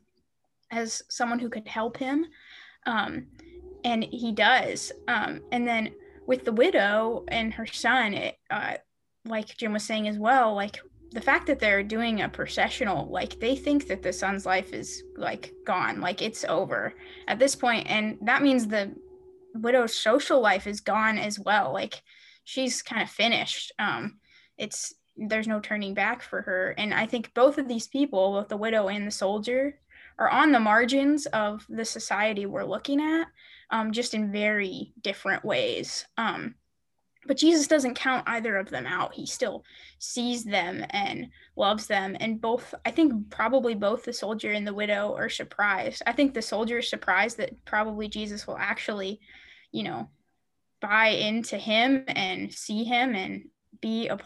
as 0.71 1.01
someone 1.09 1.39
who 1.39 1.49
could 1.49 1.67
help 1.67 1.97
him 1.97 2.25
um, 2.85 3.27
and 3.83 4.03
he 4.03 4.31
does 4.31 4.91
um, 5.07 5.41
and 5.51 5.67
then 5.67 5.91
with 6.27 6.45
the 6.45 6.51
widow 6.51 7.25
and 7.27 7.53
her 7.53 7.65
son 7.65 8.13
it, 8.13 8.37
uh, 8.49 8.73
like 9.25 9.57
Jim 9.57 9.73
was 9.73 9.83
saying 9.83 10.07
as 10.07 10.17
well, 10.17 10.55
like 10.55 10.81
the 11.11 11.21
fact 11.21 11.47
that 11.47 11.59
they're 11.59 11.83
doing 11.83 12.21
a 12.21 12.29
processional, 12.29 13.09
like 13.09 13.39
they 13.39 13.55
think 13.55 13.87
that 13.87 14.01
the 14.01 14.13
son's 14.13 14.45
life 14.45 14.73
is 14.73 15.03
like 15.17 15.53
gone, 15.65 15.99
like 15.99 16.21
it's 16.21 16.45
over 16.45 16.93
at 17.27 17.37
this 17.37 17.55
point, 17.55 17.87
and 17.89 18.17
that 18.21 18.41
means 18.41 18.67
the 18.67 18.93
widow's 19.53 19.93
social 19.93 20.39
life 20.39 20.67
is 20.67 20.79
gone 20.79 21.17
as 21.17 21.37
well. 21.37 21.73
Like 21.73 22.01
she's 22.45 22.81
kind 22.81 23.01
of 23.01 23.09
finished. 23.09 23.73
Um, 23.77 24.19
it's 24.57 24.93
there's 25.17 25.47
no 25.47 25.59
turning 25.59 25.93
back 25.93 26.21
for 26.21 26.41
her, 26.43 26.73
and 26.77 26.93
I 26.93 27.05
think 27.05 27.33
both 27.33 27.57
of 27.57 27.67
these 27.67 27.87
people, 27.87 28.31
both 28.31 28.47
the 28.47 28.57
widow 28.57 28.87
and 28.87 29.05
the 29.05 29.11
soldier, 29.11 29.79
are 30.17 30.29
on 30.29 30.53
the 30.53 30.59
margins 30.59 31.25
of 31.27 31.65
the 31.67 31.83
society 31.83 32.45
we're 32.45 32.63
looking 32.63 33.01
at, 33.01 33.27
um, 33.69 33.91
just 33.91 34.13
in 34.13 34.31
very 34.31 34.93
different 35.01 35.43
ways. 35.43 36.05
Um, 36.17 36.55
but 37.27 37.37
Jesus 37.37 37.67
doesn't 37.67 37.95
count 37.95 38.23
either 38.27 38.57
of 38.57 38.69
them 38.69 38.87
out. 38.87 39.13
He 39.13 39.25
still 39.25 39.63
sees 39.99 40.43
them 40.43 40.83
and 40.89 41.29
loves 41.55 41.87
them. 41.87 42.17
And 42.19 42.41
both, 42.41 42.73
I 42.85 42.91
think 42.91 43.29
probably 43.29 43.75
both 43.75 44.03
the 44.03 44.13
soldier 44.13 44.51
and 44.51 44.65
the 44.65 44.73
widow 44.73 45.15
are 45.15 45.29
surprised. 45.29 46.01
I 46.07 46.13
think 46.13 46.33
the 46.33 46.41
soldier 46.41 46.79
is 46.79 46.89
surprised 46.89 47.37
that 47.37 47.63
probably 47.65 48.07
Jesus 48.07 48.47
will 48.47 48.57
actually, 48.57 49.19
you 49.71 49.83
know, 49.83 50.09
buy 50.81 51.09
into 51.09 51.57
him 51.57 52.03
and 52.07 52.51
see 52.51 52.83
him 52.83 53.13
and 53.13 53.45
be 53.81 54.07
a 54.09 54.19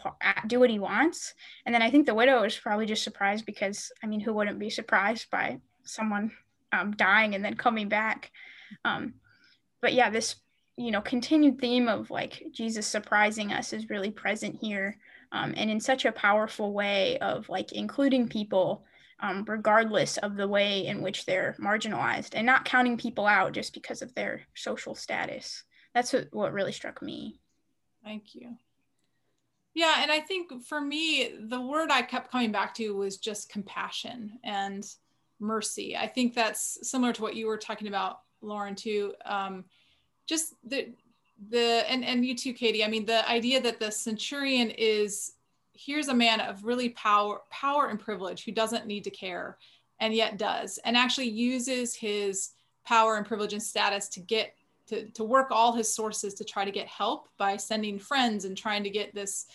do 0.46 0.58
what 0.58 0.70
he 0.70 0.78
wants. 0.78 1.34
And 1.64 1.74
then 1.74 1.82
I 1.82 1.90
think 1.90 2.06
the 2.06 2.14
widow 2.14 2.42
is 2.44 2.56
probably 2.56 2.86
just 2.86 3.04
surprised 3.04 3.46
because, 3.46 3.92
I 4.02 4.06
mean, 4.06 4.20
who 4.20 4.32
wouldn't 4.32 4.58
be 4.58 4.70
surprised 4.70 5.30
by 5.30 5.60
someone 5.84 6.32
um, 6.72 6.92
dying 6.92 7.34
and 7.34 7.44
then 7.44 7.54
coming 7.54 7.88
back? 7.88 8.30
Um, 8.84 9.14
but 9.80 9.92
yeah, 9.92 10.10
this 10.10 10.36
you 10.76 10.90
know 10.90 11.00
continued 11.00 11.58
theme 11.58 11.88
of 11.88 12.10
like 12.10 12.44
jesus 12.52 12.86
surprising 12.86 13.52
us 13.52 13.72
is 13.72 13.90
really 13.90 14.10
present 14.10 14.56
here 14.60 14.98
um, 15.32 15.54
and 15.56 15.70
in 15.70 15.80
such 15.80 16.04
a 16.04 16.12
powerful 16.12 16.72
way 16.72 17.18
of 17.18 17.48
like 17.48 17.72
including 17.72 18.28
people 18.28 18.84
um, 19.20 19.44
regardless 19.46 20.18
of 20.18 20.36
the 20.36 20.48
way 20.48 20.86
in 20.86 21.00
which 21.00 21.24
they're 21.24 21.56
marginalized 21.58 22.30
and 22.34 22.44
not 22.44 22.64
counting 22.64 22.98
people 22.98 23.26
out 23.26 23.52
just 23.52 23.72
because 23.72 24.02
of 24.02 24.14
their 24.14 24.42
social 24.54 24.94
status. 24.94 25.64
That's 25.94 26.12
what, 26.12 26.28
what 26.32 26.52
really 26.52 26.72
struck 26.72 27.00
me. 27.00 27.40
Thank 28.04 28.34
you. 28.34 28.56
Yeah 29.74 29.96
and 29.98 30.10
i 30.10 30.20
think 30.20 30.64
for 30.64 30.80
me 30.80 31.34
the 31.38 31.60
word 31.60 31.90
i 31.90 32.00
kept 32.00 32.30
coming 32.30 32.50
back 32.50 32.72
to 32.74 32.96
was 32.96 33.18
just 33.18 33.50
compassion 33.50 34.38
and 34.42 34.84
mercy. 35.38 35.94
I 35.94 36.06
think 36.06 36.34
that's 36.34 36.78
similar 36.88 37.12
to 37.12 37.20
what 37.20 37.36
you 37.36 37.46
were 37.46 37.58
talking 37.58 37.88
about 37.88 38.20
lauren 38.40 38.74
too. 38.74 39.12
Um, 39.24 39.64
just 40.26 40.54
the 40.64 40.88
the 41.50 41.84
and 41.88 42.04
and 42.04 42.24
you 42.24 42.34
too 42.34 42.52
katie. 42.52 42.84
I 42.84 42.88
mean 42.88 43.06
the 43.06 43.28
idea 43.28 43.60
that 43.60 43.78
the 43.78 43.90
centurion 43.90 44.70
is 44.70 45.32
here's 45.72 46.08
a 46.08 46.14
man 46.14 46.40
of 46.40 46.64
really 46.64 46.90
power 46.90 47.42
power 47.50 47.88
and 47.88 48.00
privilege 48.00 48.44
who 48.44 48.52
doesn't 48.52 48.86
need 48.86 49.04
to 49.04 49.10
care 49.10 49.58
and 50.00 50.14
yet 50.14 50.38
does 50.38 50.78
and 50.84 50.96
actually 50.96 51.28
uses 51.28 51.94
his 51.94 52.50
power 52.84 53.16
and 53.16 53.26
privilege 53.26 53.52
and 53.52 53.62
status 53.62 54.08
to 54.08 54.20
get 54.20 54.54
to, 54.86 55.06
to 55.10 55.24
work 55.24 55.48
all 55.50 55.72
his 55.72 55.92
sources 55.92 56.32
to 56.34 56.44
try 56.44 56.64
to 56.64 56.70
get 56.70 56.86
help 56.86 57.28
by 57.38 57.56
sending 57.56 57.98
friends 57.98 58.44
and 58.44 58.56
trying 58.56 58.84
to 58.84 58.90
get 58.90 59.14
this 59.14 59.46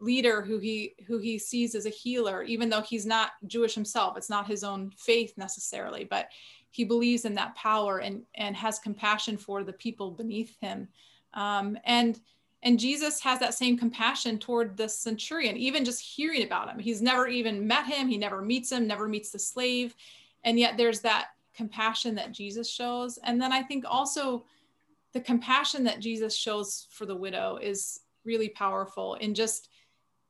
leader 0.00 0.40
who 0.40 0.58
he 0.58 0.94
who 1.06 1.18
he 1.18 1.38
sees 1.38 1.74
as 1.74 1.86
a 1.86 1.90
healer 1.90 2.42
even 2.42 2.68
though 2.68 2.80
he's 2.80 3.06
not 3.06 3.32
jewish 3.46 3.74
himself. 3.74 4.16
It's 4.16 4.30
not 4.30 4.46
his 4.46 4.64
own 4.64 4.92
faith 4.96 5.34
necessarily 5.36 6.04
but 6.04 6.28
he 6.70 6.84
believes 6.84 7.24
in 7.24 7.34
that 7.34 7.54
power 7.54 7.98
and 7.98 8.22
and 8.34 8.56
has 8.56 8.78
compassion 8.78 9.36
for 9.36 9.64
the 9.64 9.72
people 9.72 10.10
beneath 10.10 10.56
him 10.60 10.88
um, 11.34 11.78
and 11.84 12.20
And 12.62 12.78
Jesus 12.80 13.20
has 13.20 13.38
that 13.38 13.54
same 13.54 13.78
compassion 13.78 14.38
toward 14.38 14.76
the 14.76 14.88
centurion, 14.88 15.56
even 15.56 15.84
just 15.84 16.00
hearing 16.00 16.42
about 16.42 16.68
him. 16.68 16.80
He's 16.80 17.00
never 17.00 17.28
even 17.28 17.66
met 17.68 17.86
him, 17.86 18.08
he 18.08 18.18
never 18.18 18.42
meets 18.42 18.72
him, 18.72 18.86
never 18.86 19.06
meets 19.08 19.30
the 19.30 19.38
slave. 19.38 19.94
And 20.42 20.58
yet 20.58 20.76
there's 20.76 21.00
that 21.02 21.28
compassion 21.54 22.16
that 22.16 22.32
Jesus 22.32 22.68
shows. 22.68 23.18
And 23.22 23.40
then 23.40 23.52
I 23.52 23.62
think 23.62 23.84
also 23.86 24.44
the 25.12 25.20
compassion 25.20 25.84
that 25.84 26.00
Jesus 26.00 26.36
shows 26.36 26.88
for 26.90 27.06
the 27.06 27.16
widow 27.16 27.58
is 27.62 28.00
really 28.24 28.48
powerful 28.48 29.14
in 29.14 29.34
just 29.34 29.68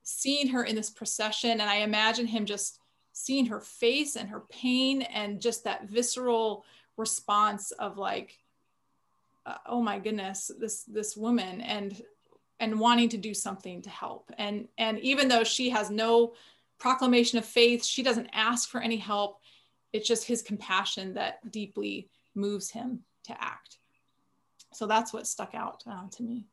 seeing 0.02 0.48
her 0.48 0.64
in 0.64 0.76
this 0.76 0.90
procession. 0.90 1.60
And 1.60 1.70
I 1.70 1.76
imagine 1.76 2.26
him 2.26 2.44
just 2.44 2.77
seeing 3.18 3.46
her 3.46 3.60
face 3.60 4.14
and 4.14 4.28
her 4.28 4.44
pain 4.48 5.02
and 5.02 5.40
just 5.40 5.64
that 5.64 5.88
visceral 5.88 6.64
response 6.96 7.72
of 7.72 7.98
like, 7.98 8.38
uh, 9.44 9.56
oh 9.66 9.82
my 9.82 9.98
goodness, 9.98 10.52
this 10.60 10.84
this 10.84 11.16
woman 11.16 11.60
and 11.60 12.00
and 12.60 12.78
wanting 12.78 13.08
to 13.08 13.16
do 13.16 13.34
something 13.34 13.82
to 13.82 13.90
help. 13.90 14.30
And 14.38 14.68
and 14.78 15.00
even 15.00 15.26
though 15.26 15.42
she 15.42 15.70
has 15.70 15.90
no 15.90 16.34
proclamation 16.78 17.38
of 17.38 17.44
faith, 17.44 17.84
she 17.84 18.04
doesn't 18.04 18.30
ask 18.32 18.68
for 18.68 18.80
any 18.80 18.96
help. 18.96 19.40
It's 19.92 20.06
just 20.06 20.24
his 20.24 20.40
compassion 20.40 21.14
that 21.14 21.50
deeply 21.50 22.08
moves 22.36 22.70
him 22.70 23.00
to 23.24 23.42
act. 23.42 23.78
So 24.72 24.86
that's 24.86 25.12
what 25.12 25.26
stuck 25.26 25.54
out 25.56 25.82
uh, 25.90 26.06
to 26.12 26.22
me. 26.22 26.44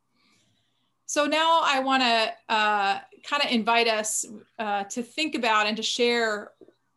So 1.05 1.25
now 1.25 1.61
I 1.63 1.79
want 1.79 2.03
to 2.03 2.53
uh, 2.53 2.99
kind 3.23 3.43
of 3.43 3.51
invite 3.51 3.87
us 3.87 4.25
uh, 4.57 4.85
to 4.85 5.03
think 5.03 5.35
about 5.35 5.67
and 5.67 5.77
to 5.77 5.83
share 5.83 6.51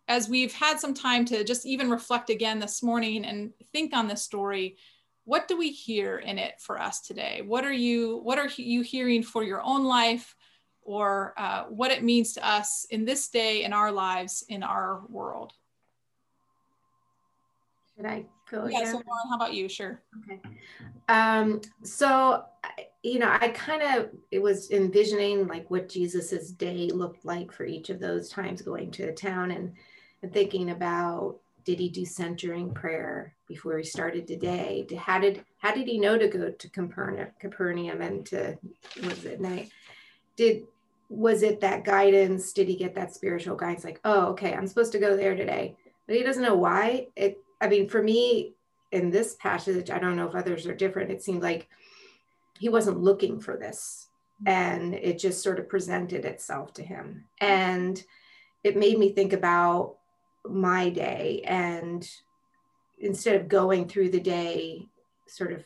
as 0.09 0.29
we've 0.29 0.55
had 0.55 0.81
some 0.81 0.95
time 0.95 1.25
to 1.27 1.45
just 1.45 1.67
even 1.67 1.91
reflect 1.91 2.31
again 2.31 2.59
this 2.59 2.83
morning 2.83 3.27
and 3.27 3.53
think 3.73 3.95
on 3.95 4.09
this 4.09 4.23
story 4.23 4.77
what 5.29 5.47
do 5.47 5.59
we 5.59 5.71
hear 5.71 6.17
in 6.17 6.39
it 6.39 6.55
for 6.59 6.81
us 6.81 7.03
today? 7.03 7.43
What 7.45 7.63
are 7.67 7.73
you 7.73 8.21
what 8.23 8.39
are 8.39 8.49
you 8.57 8.81
hearing 8.81 9.23
for 9.23 9.45
your 9.45 9.61
own 9.61 9.85
life 9.85 10.35
or 10.81 11.35
uh, 11.37 11.65
what 11.65 11.91
it 11.91 12.03
means 12.03 12.33
to 12.33 12.49
us 12.49 12.87
in 12.89 13.05
this 13.05 13.29
day 13.29 13.63
in 13.63 13.75
our 13.75 13.93
lives 13.93 14.43
in 14.49 14.63
our 14.63 15.03
world? 15.11 15.53
Should 17.95 18.07
i 18.07 18.25
go 18.51 18.69
yeah 18.69 18.85
so 18.85 18.93
Lauren, 18.93 19.29
how 19.29 19.37
about 19.37 19.53
you? 19.53 19.69
Sure. 19.69 20.01
Okay. 20.25 20.41
Um, 21.11 21.61
so 21.83 22.45
you 23.03 23.19
know 23.19 23.37
i 23.41 23.49
kind 23.49 23.83
of 23.83 24.11
it 24.31 24.41
was 24.41 24.71
envisioning 24.71 25.47
like 25.47 25.71
what 25.71 25.89
jesus's 25.89 26.51
day 26.53 26.91
looked 26.93 27.25
like 27.25 27.53
for 27.53 27.65
each 27.65 27.91
of 27.91 28.01
those 28.01 28.29
times 28.29 28.61
going 28.61 28.91
to 28.91 29.05
a 29.05 29.13
town 29.13 29.53
and 29.53 29.73
and 30.23 30.33
thinking 30.33 30.71
about 30.71 31.37
did 31.69 31.79
he 31.79 31.91
do 31.91 32.07
centering 32.07 32.73
prayer 32.73 33.35
before 33.47 33.77
he 33.77 33.85
started 33.85 34.27
today? 34.27 34.87
How 34.99 35.19
did 35.19 35.45
how 35.59 35.75
did 35.75 35.87
he 35.87 35.99
know 35.99 36.17
to 36.17 36.27
go 36.27 36.51
to 36.51 36.71
Capernaum 36.71 38.01
and 38.01 38.25
to 38.25 38.57
was 39.03 39.27
it 39.27 39.39
night? 39.39 39.71
Did 40.35 40.63
was 41.11 41.43
it 41.43 41.61
that 41.61 41.85
guidance? 41.85 42.55
Did 42.55 42.69
he 42.69 42.77
get 42.77 42.95
that 42.95 43.15
spiritual 43.15 43.55
guidance? 43.55 43.85
Like, 43.85 44.01
oh, 44.07 44.29
okay, 44.29 44.55
I'm 44.55 44.67
supposed 44.67 44.93
to 44.93 44.99
go 44.99 45.15
there 45.15 45.35
today, 45.35 45.77
but 46.07 46.17
he 46.17 46.23
doesn't 46.23 46.43
know 46.43 46.57
why. 46.57 47.09
It. 47.15 47.39
I 47.61 47.69
mean, 47.69 47.87
for 47.87 48.03
me, 48.03 48.55
in 48.91 49.11
this 49.11 49.35
passage, 49.35 49.91
I 49.91 49.99
don't 49.99 50.17
know 50.17 50.27
if 50.27 50.35
others 50.35 50.67
are 50.67 50.75
different. 50.75 51.11
It 51.11 51.23
seemed 51.23 51.43
like 51.43 51.69
he 52.59 52.69
wasn't 52.69 53.01
looking 53.01 53.41
for 53.41 53.57
this, 53.57 54.09
mm-hmm. 54.43 54.49
and 54.49 54.95
it 54.95 55.19
just 55.19 55.43
sort 55.43 55.59
of 55.59 55.69
presented 55.69 56.25
itself 56.25 56.73
to 56.75 56.83
him, 56.83 57.25
mm-hmm. 57.41 57.53
and 57.53 58.05
it 58.65 58.77
made 58.77 58.99
me 58.99 59.13
think 59.13 59.33
about 59.33 59.97
my 60.45 60.91
day. 60.91 61.43
And 61.45 62.09
instead 62.99 63.41
of 63.41 63.49
going 63.49 63.89
through 63.89 64.11
the 64.11 64.21
day 64.21 64.89
sort 65.27 65.53
of 65.53 65.65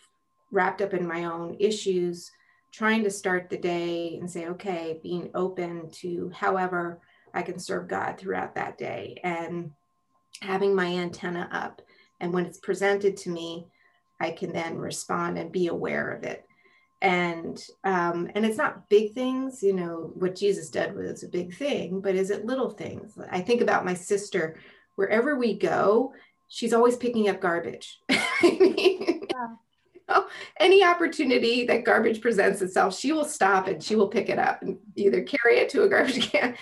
wrapped 0.50 0.82
up 0.82 0.92
in 0.92 1.06
my 1.06 1.25
own 1.25 1.56
issues 1.58 2.30
trying 2.72 3.04
to 3.04 3.11
start 3.11 3.49
the 3.49 3.56
day 3.56 4.16
and 4.18 4.30
say 4.30 4.49
okay 4.49 4.99
being 5.02 5.30
open 5.34 5.90
to 5.90 6.30
however 6.34 7.00
i 7.34 7.42
can 7.42 7.58
serve 7.58 7.88
god 7.88 8.18
throughout 8.18 8.54
that 8.54 8.76
day. 8.78 9.18
And 9.22 9.70
having 10.40 10.75
my 10.75 10.87
antenna 10.87 11.49
up. 11.52 11.82
And 12.20 12.32
when 12.32 12.46
it's 12.46 12.58
presented 12.58 13.16
to 13.18 13.30
me 13.30 13.66
i 14.20 14.30
can 14.30 14.52
then 14.52 14.76
respond 14.76 15.38
and 15.38 15.50
be 15.50 15.68
aware 15.68 16.11
of 16.11 16.25
it 16.25 16.44
and 17.02 17.66
um, 17.82 18.30
and 18.35 18.47
it's 18.47 18.56
not 18.56 18.88
big 18.88 19.12
things 19.12 19.62
you 19.62 19.73
know 19.73 20.12
what 20.14 20.37
jesus 20.37 20.71
did 20.71 20.94
was 20.94 21.25
a 21.25 21.28
big 21.28 21.54
thing 21.54 22.00
but 22.00 22.15
is 22.15 22.30
it 22.30 22.47
little 22.47 22.71
things? 22.71 23.19
I 23.30 23.41
think 23.41 23.60
about 23.60 23.84
my 23.84 23.93
sister 23.93 24.56
wherever 24.95 25.36
we 25.36 25.58
go 25.58 26.15
she's 26.49 26.75
always 26.75 26.97
picking 26.97 27.30
up 27.30 27.41
garbage. 27.41 27.99
I 28.10 28.56
mean, 28.60 29.26
yeah. 29.30 29.49
you 29.95 30.00
know, 30.06 30.26
any 30.60 30.84
opportunity 30.84 31.67
that 31.67 31.84
garbage 31.84 32.21
presents 32.21 32.62
itself 32.62 32.97
she 32.97 33.12
will 33.12 33.25
stop 33.25 33.67
and 33.67 33.82
she 33.82 33.97
will 33.97 34.08
pick 34.08 34.28
it 34.28 34.38
up 34.38 34.62
and 34.62 34.78
either 34.95 35.23
carry 35.23 35.58
it 35.58 35.69
to 35.71 35.82
a 35.82 35.88
garbage 35.88 36.30
can. 36.32 36.56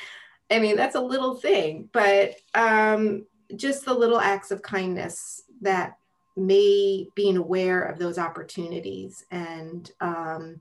I 0.50 0.59
mean 0.59 0.76
that's 0.76 0.96
a 0.96 1.00
little 1.00 1.35
thing 1.35 1.90
but 1.92 2.37
um, 2.55 3.26
just 3.55 3.85
the 3.85 3.94
little 3.94 4.20
acts 4.20 4.50
of 4.50 4.62
kindness 4.62 5.42
that 5.61 5.98
may 6.37 7.07
being 7.14 7.37
aware 7.37 7.83
of 7.83 7.99
those 7.99 8.19
opportunities. 8.19 9.25
And 9.31 9.90
um, 10.01 10.61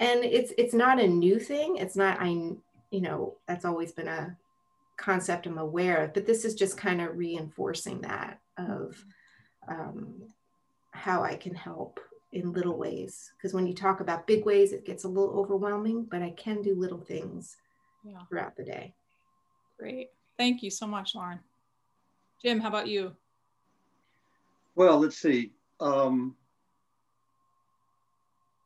and 0.00 0.24
it's 0.24 0.52
it's 0.58 0.74
not 0.74 1.00
a 1.00 1.06
new 1.06 1.38
thing. 1.38 1.76
It's 1.76 1.96
not 1.96 2.18
i 2.20 2.28
you 2.94 3.00
know 3.00 3.34
that's 3.48 3.64
always 3.64 3.90
been 3.90 4.06
a 4.06 4.36
concept 4.96 5.46
i'm 5.46 5.58
aware 5.58 6.04
of 6.04 6.14
but 6.14 6.24
this 6.24 6.44
is 6.44 6.54
just 6.54 6.76
kind 6.76 7.00
of 7.00 7.16
reinforcing 7.16 8.00
that 8.00 8.38
of 8.56 9.04
um, 9.66 10.14
how 10.92 11.24
i 11.24 11.34
can 11.34 11.54
help 11.54 11.98
in 12.32 12.52
little 12.52 12.76
ways. 12.76 13.30
Because 13.36 13.54
when 13.54 13.64
you 13.64 13.74
talk 13.74 14.00
about 14.00 14.26
big 14.26 14.44
ways 14.44 14.72
it 14.72 14.84
gets 14.84 15.04
a 15.04 15.08
little 15.08 15.38
overwhelming 15.38 16.06
but 16.08 16.22
i 16.22 16.30
can 16.30 16.62
do 16.62 16.74
little 16.74 17.00
things 17.00 17.56
yeah. 18.04 18.18
throughout 18.28 18.56
the 18.56 18.64
day. 18.64 18.94
Great. 19.78 20.10
Thank 20.38 20.62
you 20.62 20.70
so 20.70 20.86
much 20.86 21.14
lauren. 21.14 21.40
Jim 22.42 22.60
how 22.60 22.68
about 22.68 22.86
you 22.86 23.16
well, 24.74 24.98
let's 24.98 25.18
see. 25.18 25.52
Um, 25.80 26.36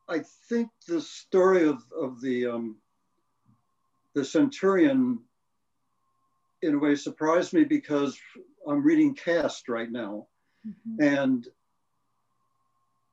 I 0.07 0.21
think 0.47 0.69
the 0.87 1.01
story 1.01 1.67
of, 1.67 1.83
of 1.95 2.19
the 2.21 2.47
um, 2.47 2.77
the 4.15 4.25
centurion, 4.25 5.19
in 6.61 6.75
a 6.75 6.79
way, 6.79 6.95
surprised 6.95 7.53
me 7.53 7.63
because 7.63 8.17
I'm 8.67 8.83
reading 8.83 9.13
Caste 9.13 9.69
right 9.69 9.91
now, 9.91 10.27
mm-hmm. 10.67 11.03
and 11.03 11.47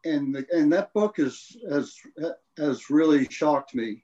and 0.04 0.34
the, 0.34 0.46
and 0.50 0.72
that 0.72 0.92
book 0.94 1.18
is 1.18 1.56
has 1.70 1.94
has 2.56 2.88
really 2.88 3.26
shocked 3.28 3.74
me, 3.74 4.02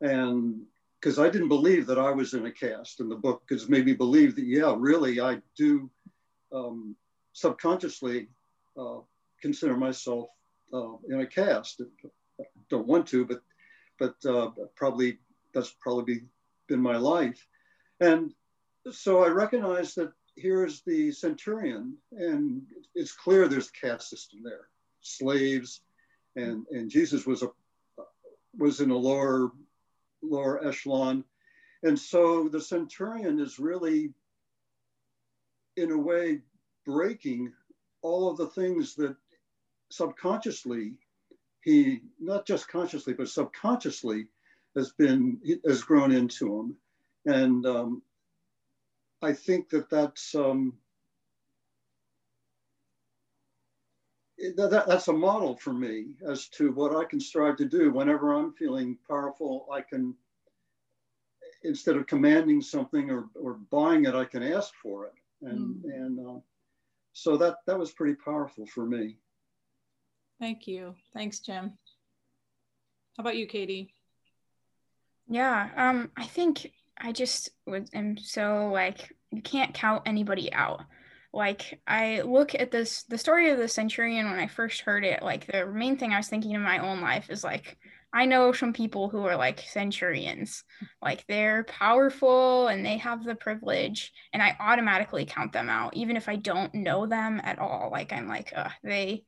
and 0.00 0.62
because 1.00 1.18
I 1.18 1.28
didn't 1.28 1.48
believe 1.48 1.86
that 1.86 1.98
I 1.98 2.10
was 2.10 2.34
in 2.34 2.46
a 2.46 2.52
caste, 2.52 3.00
and 3.00 3.10
the 3.10 3.16
book 3.16 3.42
has 3.50 3.68
made 3.68 3.86
me 3.86 3.92
believe 3.92 4.34
that 4.36 4.46
yeah, 4.46 4.74
really, 4.76 5.20
I 5.20 5.40
do 5.56 5.90
um, 6.52 6.96
subconsciously 7.32 8.28
uh, 8.78 8.98
consider 9.40 9.76
myself 9.76 10.28
uh, 10.72 10.96
in 11.08 11.20
a 11.20 11.26
caste. 11.26 11.82
I 12.40 12.44
don't 12.70 12.86
want 12.86 13.06
to, 13.08 13.24
but 13.24 13.42
but 13.98 14.14
uh, 14.28 14.50
probably 14.74 15.18
that's 15.54 15.74
probably 15.80 16.22
been 16.68 16.80
my 16.80 16.96
life. 16.96 17.46
And 18.00 18.32
so 18.90 19.22
I 19.22 19.28
recognize 19.28 19.94
that 19.94 20.12
here's 20.36 20.82
the 20.82 21.12
centurion, 21.12 21.96
and 22.12 22.62
it's 22.94 23.12
clear 23.12 23.46
there's 23.46 23.68
a 23.68 23.86
caste 23.86 24.08
system 24.08 24.40
there, 24.42 24.68
slaves, 25.00 25.82
and 26.36 26.66
and 26.70 26.90
Jesus 26.90 27.26
was 27.26 27.42
a 27.42 27.48
was 28.56 28.80
in 28.80 28.90
a 28.90 28.96
lower 28.96 29.52
lower 30.22 30.66
echelon, 30.66 31.24
and 31.82 31.98
so 31.98 32.48
the 32.48 32.60
centurion 32.60 33.40
is 33.40 33.58
really, 33.58 34.12
in 35.76 35.90
a 35.90 35.98
way, 35.98 36.40
breaking 36.84 37.52
all 38.02 38.30
of 38.30 38.36
the 38.36 38.48
things 38.48 38.94
that 38.96 39.16
subconsciously 39.90 40.94
he 41.62 42.00
not 42.20 42.46
just 42.46 42.68
consciously 42.68 43.12
but 43.12 43.28
subconsciously 43.28 44.26
has 44.76 44.92
been 44.92 45.38
has 45.66 45.82
grown 45.82 46.12
into 46.12 46.58
him. 46.58 46.76
And 47.26 47.66
um, 47.66 48.02
i 49.22 49.32
think 49.32 49.68
that 49.70 49.88
that's 49.88 50.34
um, 50.34 50.72
that, 54.56 54.84
that's 54.88 55.06
a 55.06 55.12
model 55.12 55.56
for 55.56 55.72
me 55.72 56.16
as 56.28 56.48
to 56.48 56.72
what 56.72 56.96
i 56.96 57.04
can 57.04 57.20
strive 57.20 57.56
to 57.56 57.64
do 57.64 57.92
whenever 57.92 58.32
i'm 58.34 58.52
feeling 58.54 58.98
powerful. 59.08 59.68
I 59.72 59.82
can 59.82 60.14
instead 61.64 61.96
of 61.96 62.08
commanding 62.08 62.60
something 62.60 63.08
or, 63.10 63.28
or 63.40 63.54
buying 63.70 64.06
it 64.06 64.14
i 64.14 64.24
can 64.24 64.42
ask 64.42 64.74
for 64.82 65.06
it. 65.06 65.12
And 65.42 65.84
mm. 65.84 65.94
and 65.94 66.28
uh, 66.28 66.40
so 67.12 67.36
that 67.36 67.56
that 67.66 67.78
was 67.78 67.92
pretty 67.92 68.14
powerful 68.14 68.66
for 68.66 68.84
me. 68.84 69.18
Thank 70.40 70.66
you. 70.66 70.94
Thanks, 71.14 71.40
Jim. 71.40 71.72
How 73.16 73.22
about 73.22 73.36
you, 73.36 73.46
Katie? 73.46 73.94
Yeah, 75.28 75.68
um, 75.76 76.10
I 76.16 76.24
think 76.24 76.72
I 76.98 77.12
just 77.12 77.50
was 77.66 77.88
am 77.92 78.18
so 78.18 78.70
like 78.72 79.14
you 79.30 79.42
can't 79.42 79.74
count 79.74 80.02
anybody 80.06 80.52
out. 80.52 80.82
Like 81.32 81.80
I 81.86 82.22
look 82.22 82.54
at 82.54 82.70
this 82.70 83.04
the 83.04 83.18
story 83.18 83.50
of 83.50 83.58
the 83.58 83.68
centurion 83.68 84.30
when 84.30 84.38
I 84.38 84.46
first 84.46 84.82
heard 84.82 85.04
it, 85.04 85.22
like 85.22 85.46
the 85.46 85.66
main 85.66 85.96
thing 85.96 86.12
I 86.12 86.18
was 86.18 86.28
thinking 86.28 86.52
in 86.52 86.60
my 86.60 86.78
own 86.78 87.00
life 87.00 87.30
is 87.30 87.44
like 87.44 87.78
I 88.14 88.26
know 88.26 88.52
some 88.52 88.72
people 88.72 89.08
who 89.08 89.24
are 89.24 89.36
like 89.36 89.60
centurions, 89.60 90.64
like 91.00 91.24
they're 91.26 91.64
powerful 91.64 92.68
and 92.68 92.84
they 92.84 92.98
have 92.98 93.24
the 93.24 93.34
privilege, 93.34 94.12
and 94.32 94.42
I 94.42 94.56
automatically 94.60 95.24
count 95.24 95.52
them 95.52 95.70
out, 95.70 95.96
even 95.96 96.16
if 96.16 96.28
I 96.28 96.36
don't 96.36 96.74
know 96.74 97.06
them 97.06 97.40
at 97.42 97.58
all. 97.58 97.88
Like 97.90 98.12
I'm 98.12 98.28
like, 98.28 98.52
uh, 98.54 98.68
they, 98.84 99.24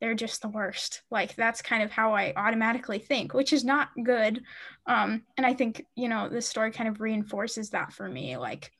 they're 0.00 0.14
just 0.14 0.42
the 0.42 0.48
worst. 0.48 1.02
Like 1.10 1.36
that's 1.36 1.62
kind 1.62 1.82
of 1.82 1.92
how 1.92 2.14
I 2.14 2.32
automatically 2.36 2.98
think, 2.98 3.32
which 3.32 3.52
is 3.52 3.64
not 3.64 3.90
good. 4.02 4.42
Um, 4.86 5.22
and 5.36 5.46
I 5.46 5.54
think 5.54 5.84
you 5.94 6.08
know 6.08 6.28
this 6.28 6.48
story 6.48 6.72
kind 6.72 6.88
of 6.88 7.00
reinforces 7.00 7.70
that 7.70 7.92
for 7.92 8.08
me. 8.08 8.36
Like, 8.36 8.72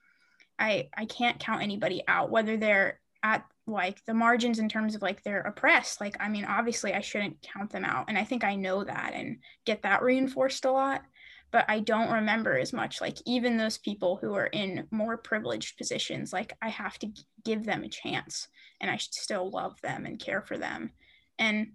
I 0.59 0.89
I 0.97 1.05
can't 1.07 1.39
count 1.39 1.63
anybody 1.63 2.03
out, 2.09 2.31
whether 2.31 2.57
they're 2.57 3.01
at 3.23 3.45
like 3.67 4.05
the 4.05 4.15
margins 4.15 4.59
in 4.59 4.69
terms 4.69 4.95
of 4.95 5.03
like 5.03 5.23
they're 5.23 5.41
oppressed 5.41 6.01
like 6.01 6.17
i 6.21 6.29
mean 6.29 6.45
obviously 6.45 6.93
i 6.93 7.01
shouldn't 7.01 7.41
count 7.43 7.71
them 7.71 7.85
out 7.85 8.05
and 8.09 8.17
i 8.17 8.25
think 8.25 8.45
i 8.45 8.55
know 8.55 8.85
that 8.85 9.13
and 9.15 9.39
get 9.65 9.83
that 9.83 10.03
reinforced 10.03 10.65
a 10.65 10.71
lot 10.71 11.03
but 11.51 11.65
i 11.69 11.81
don't 11.81 12.13
remember 12.13 12.57
as 12.57 12.73
much 12.73 13.01
like 13.01 13.17
even 13.27 13.57
those 13.57 13.79
people 13.79 14.19
who 14.21 14.35
are 14.35 14.47
in 14.47 14.87
more 14.93 15.17
privileged 15.17 15.77
positions 15.77 16.33
like 16.33 16.57
i 16.63 16.69
have 16.69 16.97
to 16.99 17.09
give 17.45 17.65
them 17.65 17.83
a 17.83 17.89
chance 17.89 18.47
and 18.81 18.91
i 18.91 18.97
should 18.97 19.15
still 19.15 19.51
love 19.51 19.81
them 19.83 20.07
and 20.07 20.21
care 20.21 20.43
for 20.43 20.57
them 20.57 20.91
and 21.39 21.73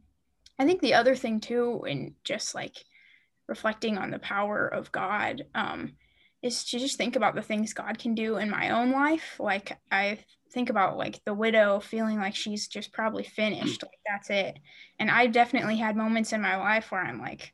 i 0.60 0.66
think 0.66 0.82
the 0.82 0.94
other 0.94 1.16
thing 1.16 1.42
too 1.42 1.84
in 1.86 2.14
just 2.24 2.56
like 2.56 2.76
reflecting 3.48 3.98
on 3.98 4.12
the 4.12 4.20
power 4.20 4.66
of 4.66 4.94
god 4.94 5.44
um, 5.56 5.92
is 6.42 6.64
to 6.64 6.80
just 6.80 6.98
think 6.98 7.18
about 7.18 7.36
the 7.36 7.42
things 7.42 7.74
god 7.74 8.00
can 8.00 8.16
do 8.16 8.38
in 8.38 8.50
my 8.50 8.70
own 8.70 8.92
life 8.92 9.36
like 9.40 9.78
i 9.92 10.18
think 10.52 10.70
about 10.70 10.98
like 10.98 11.24
the 11.26 11.34
widow 11.34 11.80
feeling 11.80 12.18
like 12.18 12.36
she's 12.36 12.68
just 12.68 12.92
probably 12.92 13.24
finished 13.24 13.84
like 13.84 14.00
that's 14.08 14.30
it. 14.30 14.60
And 15.00 15.10
i've 15.10 15.32
definitely 15.32 15.78
had 15.78 15.96
moments 15.96 16.34
in 16.34 16.42
my 16.42 16.58
life 16.58 16.92
where 16.92 17.02
i'm 17.02 17.20
like 17.20 17.54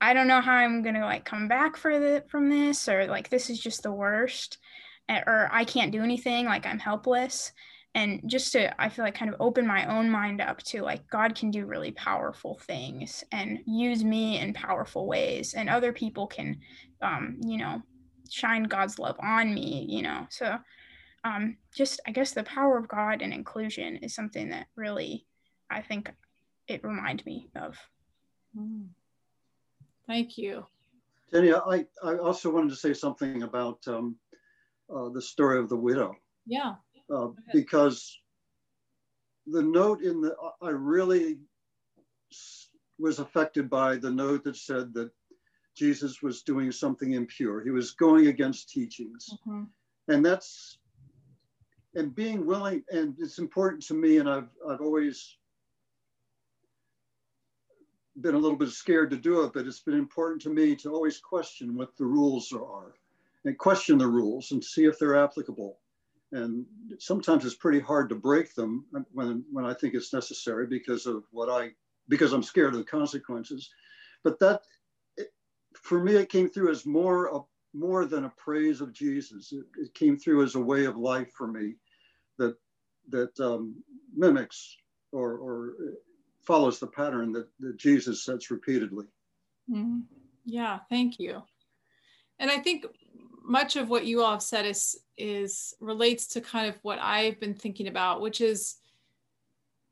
i 0.00 0.12
don't 0.14 0.28
know 0.28 0.40
how 0.40 0.54
i'm 0.54 0.82
gonna 0.82 1.04
like 1.04 1.24
come 1.24 1.48
back 1.48 1.76
for 1.76 1.98
the 1.98 2.24
from 2.28 2.48
this 2.48 2.88
or 2.88 3.06
like 3.06 3.28
this 3.28 3.50
is 3.50 3.58
just 3.58 3.82
the 3.82 3.92
worst 3.92 4.58
or 5.08 5.48
i 5.52 5.64
can't 5.64 5.92
do 5.92 6.02
anything 6.02 6.46
like 6.46 6.66
i'm 6.66 6.78
helpless. 6.78 7.52
And 7.94 8.20
just 8.26 8.52
to 8.52 8.78
i 8.80 8.90
feel 8.90 9.04
like 9.06 9.14
kind 9.14 9.32
of 9.32 9.40
open 9.40 9.66
my 9.66 9.86
own 9.86 10.10
mind 10.10 10.40
up 10.40 10.62
to 10.64 10.82
like 10.82 11.08
god 11.08 11.34
can 11.34 11.50
do 11.50 11.64
really 11.64 11.92
powerful 11.92 12.58
things 12.66 13.24
and 13.32 13.60
use 13.66 14.04
me 14.04 14.38
in 14.38 14.52
powerful 14.52 15.06
ways. 15.06 15.54
And 15.54 15.68
other 15.68 15.92
people 15.92 16.26
can 16.26 16.60
um 17.00 17.38
you 17.42 17.56
know 17.58 17.82
shine 18.30 18.64
god's 18.64 18.98
love 18.98 19.16
on 19.20 19.54
me 19.54 19.86
you 19.88 20.02
know? 20.02 20.26
So 20.30 20.58
um, 21.26 21.56
just 21.74 22.00
I 22.06 22.12
guess 22.12 22.32
the 22.32 22.44
power 22.44 22.78
of 22.78 22.88
God 22.88 23.22
and 23.22 23.32
inclusion 23.32 23.96
is 23.96 24.14
something 24.14 24.50
that 24.50 24.66
really 24.76 25.26
I 25.70 25.82
think 25.82 26.12
it 26.68 26.84
reminds 26.84 27.24
me 27.26 27.48
of. 27.56 27.76
Mm. 28.56 28.88
Thank 30.06 30.38
you. 30.38 30.66
Jenny, 31.32 31.52
I, 31.52 31.84
I 32.04 32.16
also 32.18 32.50
wanted 32.50 32.70
to 32.70 32.76
say 32.76 32.94
something 32.94 33.42
about 33.42 33.78
um, 33.88 34.16
uh, 34.94 35.08
the 35.08 35.20
story 35.20 35.58
of 35.58 35.68
the 35.68 35.76
widow. 35.76 36.14
Yeah. 36.46 36.74
Uh, 37.12 37.28
because 37.52 38.16
the 39.48 39.62
note 39.62 40.02
in 40.02 40.20
the, 40.20 40.36
I 40.62 40.70
really 40.70 41.38
was 42.98 43.18
affected 43.18 43.68
by 43.68 43.96
the 43.96 44.10
note 44.10 44.44
that 44.44 44.56
said 44.56 44.94
that 44.94 45.10
Jesus 45.76 46.22
was 46.22 46.42
doing 46.42 46.70
something 46.70 47.12
impure. 47.12 47.62
He 47.62 47.70
was 47.70 47.92
going 47.92 48.28
against 48.28 48.70
teachings. 48.70 49.28
Mm-hmm. 49.32 49.64
And 50.08 50.24
that's 50.24 50.78
and 51.96 52.14
being 52.14 52.44
willing, 52.44 52.84
and 52.90 53.14
it's 53.18 53.38
important 53.38 53.82
to 53.84 53.94
me, 53.94 54.18
and 54.18 54.28
I've, 54.28 54.50
I've 54.68 54.82
always 54.82 55.36
been 58.20 58.34
a 58.34 58.38
little 58.38 58.56
bit 58.56 58.68
scared 58.68 59.10
to 59.10 59.16
do 59.16 59.42
it, 59.42 59.52
but 59.54 59.66
it's 59.66 59.80
been 59.80 59.94
important 59.98 60.42
to 60.42 60.50
me 60.50 60.76
to 60.76 60.92
always 60.92 61.18
question 61.18 61.74
what 61.74 61.96
the 61.96 62.04
rules 62.04 62.52
are 62.52 62.94
and 63.44 63.58
question 63.58 63.96
the 63.96 64.06
rules 64.06 64.52
and 64.52 64.62
see 64.62 64.84
if 64.84 64.98
they're 64.98 65.16
applicable. 65.16 65.78
And 66.32 66.66
sometimes 66.98 67.46
it's 67.46 67.54
pretty 67.54 67.80
hard 67.80 68.10
to 68.10 68.14
break 68.14 68.54
them 68.54 68.84
when, 69.12 69.44
when 69.50 69.64
I 69.64 69.72
think 69.72 69.94
it's 69.94 70.12
necessary 70.12 70.66
because 70.66 71.06
of 71.06 71.24
what 71.30 71.48
I, 71.48 71.70
because 72.08 72.32
I'm 72.32 72.42
scared 72.42 72.74
of 72.74 72.78
the 72.78 72.84
consequences. 72.84 73.70
But 74.22 74.38
that, 74.40 74.62
it, 75.16 75.28
for 75.74 76.02
me, 76.02 76.16
it 76.16 76.28
came 76.28 76.50
through 76.50 76.72
as 76.72 76.84
more, 76.84 77.34
a, 77.34 77.40
more 77.72 78.04
than 78.04 78.24
a 78.24 78.32
praise 78.36 78.82
of 78.82 78.92
Jesus. 78.92 79.52
It, 79.52 79.64
it 79.78 79.94
came 79.94 80.18
through 80.18 80.42
as 80.42 80.56
a 80.56 80.60
way 80.60 80.84
of 80.84 80.96
life 80.96 81.30
for 81.32 81.46
me 81.46 81.76
that 83.10 83.38
um, 83.40 83.74
mimics 84.14 84.76
or, 85.12 85.38
or 85.38 85.74
follows 86.46 86.78
the 86.78 86.86
pattern 86.86 87.32
that, 87.32 87.48
that 87.60 87.76
Jesus 87.76 88.24
sets 88.24 88.50
repeatedly. 88.50 89.06
Mm-hmm. 89.70 90.00
Yeah, 90.44 90.78
thank 90.88 91.18
you. 91.18 91.42
And 92.38 92.50
I 92.50 92.58
think 92.58 92.86
much 93.42 93.76
of 93.76 93.88
what 93.88 94.06
you 94.06 94.22
all 94.22 94.32
have 94.32 94.42
said 94.42 94.66
is 94.66 95.00
is 95.18 95.74
relates 95.80 96.26
to 96.26 96.40
kind 96.40 96.68
of 96.68 96.76
what 96.82 96.98
I've 96.98 97.40
been 97.40 97.54
thinking 97.54 97.88
about, 97.88 98.20
which 98.20 98.40
is 98.40 98.76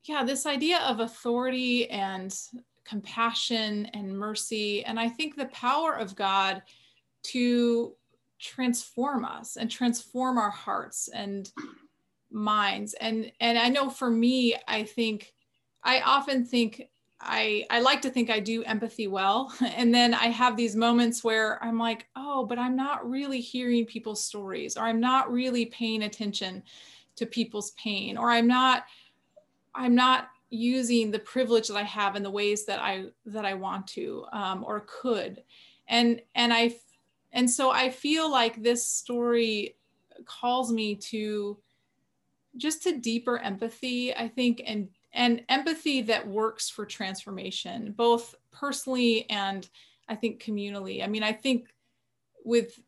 yeah, 0.05 0.23
this 0.23 0.45
idea 0.45 0.81
of 0.81 1.01
authority 1.01 1.89
and 1.89 2.37
compassion 2.85 3.87
and 3.95 4.17
mercy. 4.17 4.85
And 4.85 5.01
I 5.01 5.09
think 5.09 5.35
the 5.35 5.47
power 5.47 5.95
of 5.95 6.15
God 6.15 6.63
to 7.25 7.95
transform 8.39 9.25
us 9.25 9.57
and 9.57 9.71
transform 9.71 10.37
our 10.37 10.51
hearts 10.51 11.09
and 11.09 11.51
minds. 12.35 12.95
And 12.95 13.31
and 13.41 13.59
i 13.59 13.69
know 13.69 13.89
for 13.89 14.11
me 14.11 14.57
i 14.69 14.83
think 14.83 15.33
i 15.85 16.01
often 16.01 16.45
think 16.45 16.89
i 17.21 17.65
i 17.71 17.81
like 17.81 18.03
to 18.03 18.11
think 18.11 18.29
i 18.29 18.41
do 18.41 18.63
empathy 18.65 19.07
well. 19.07 19.55
And 19.61 19.95
then 19.95 20.13
i 20.13 20.27
have 20.27 20.57
these 20.57 20.77
moments 20.77 21.23
where 21.23 21.63
i'm 21.65 21.79
like 21.79 22.07
oh 22.17 22.45
but 22.45 22.59
i'm 22.59 22.77
not 22.77 23.09
really 23.09 23.41
hearing 23.41 23.87
people's 23.87 24.23
stories 24.23 24.77
or 24.77 24.83
i'm 24.85 25.01
not 25.01 25.33
really 25.33 25.67
paying 25.67 26.03
attention 26.03 26.63
to 27.17 27.25
people's 27.25 27.71
pain 27.73 28.19
or 28.19 28.31
i'm 28.31 28.49
not 28.49 28.85
i'm 29.75 29.95
not 29.95 30.29
using 30.51 31.11
the 31.11 31.19
privilege 31.19 31.69
that 31.69 31.77
i 31.77 31.83
have 31.83 32.17
in 32.17 32.23
the 32.23 32.31
ways 32.31 32.65
that 32.67 32.81
i 32.81 33.05
that 33.27 33.45
i 33.45 33.55
want 33.55 33.87
to 33.87 34.25
um, 34.33 34.65
or 34.67 34.85
could. 34.87 35.43
And 35.89 36.21
and 36.35 36.53
i 36.53 36.75
and 37.33 37.51
so 37.51 37.71
i 37.71 37.91
feel 37.91 38.31
like 38.31 38.63
this 38.63 38.85
story 38.85 39.77
calls 40.25 40.73
me 40.73 40.95
to 40.95 41.59
just 42.57 42.83
to 42.85 42.99
deeper 42.99 43.39
empathy, 43.39 44.15
I 44.15 44.29
think, 44.29 44.63
and 44.67 44.89
and 45.13 45.43
empathy 45.49 46.03
that 46.03 46.27
works 46.27 46.69
for 46.69 46.85
transformation, 46.85 47.95
both 47.97 48.35
personally 48.51 49.29
and 49.31 49.69
I 50.09 50.17
think 50.17 50.43
communally. 50.43 51.03
I 51.03 51.07
mean, 51.07 51.23
I 51.23 51.33
think 51.33 51.69
with 52.45 52.79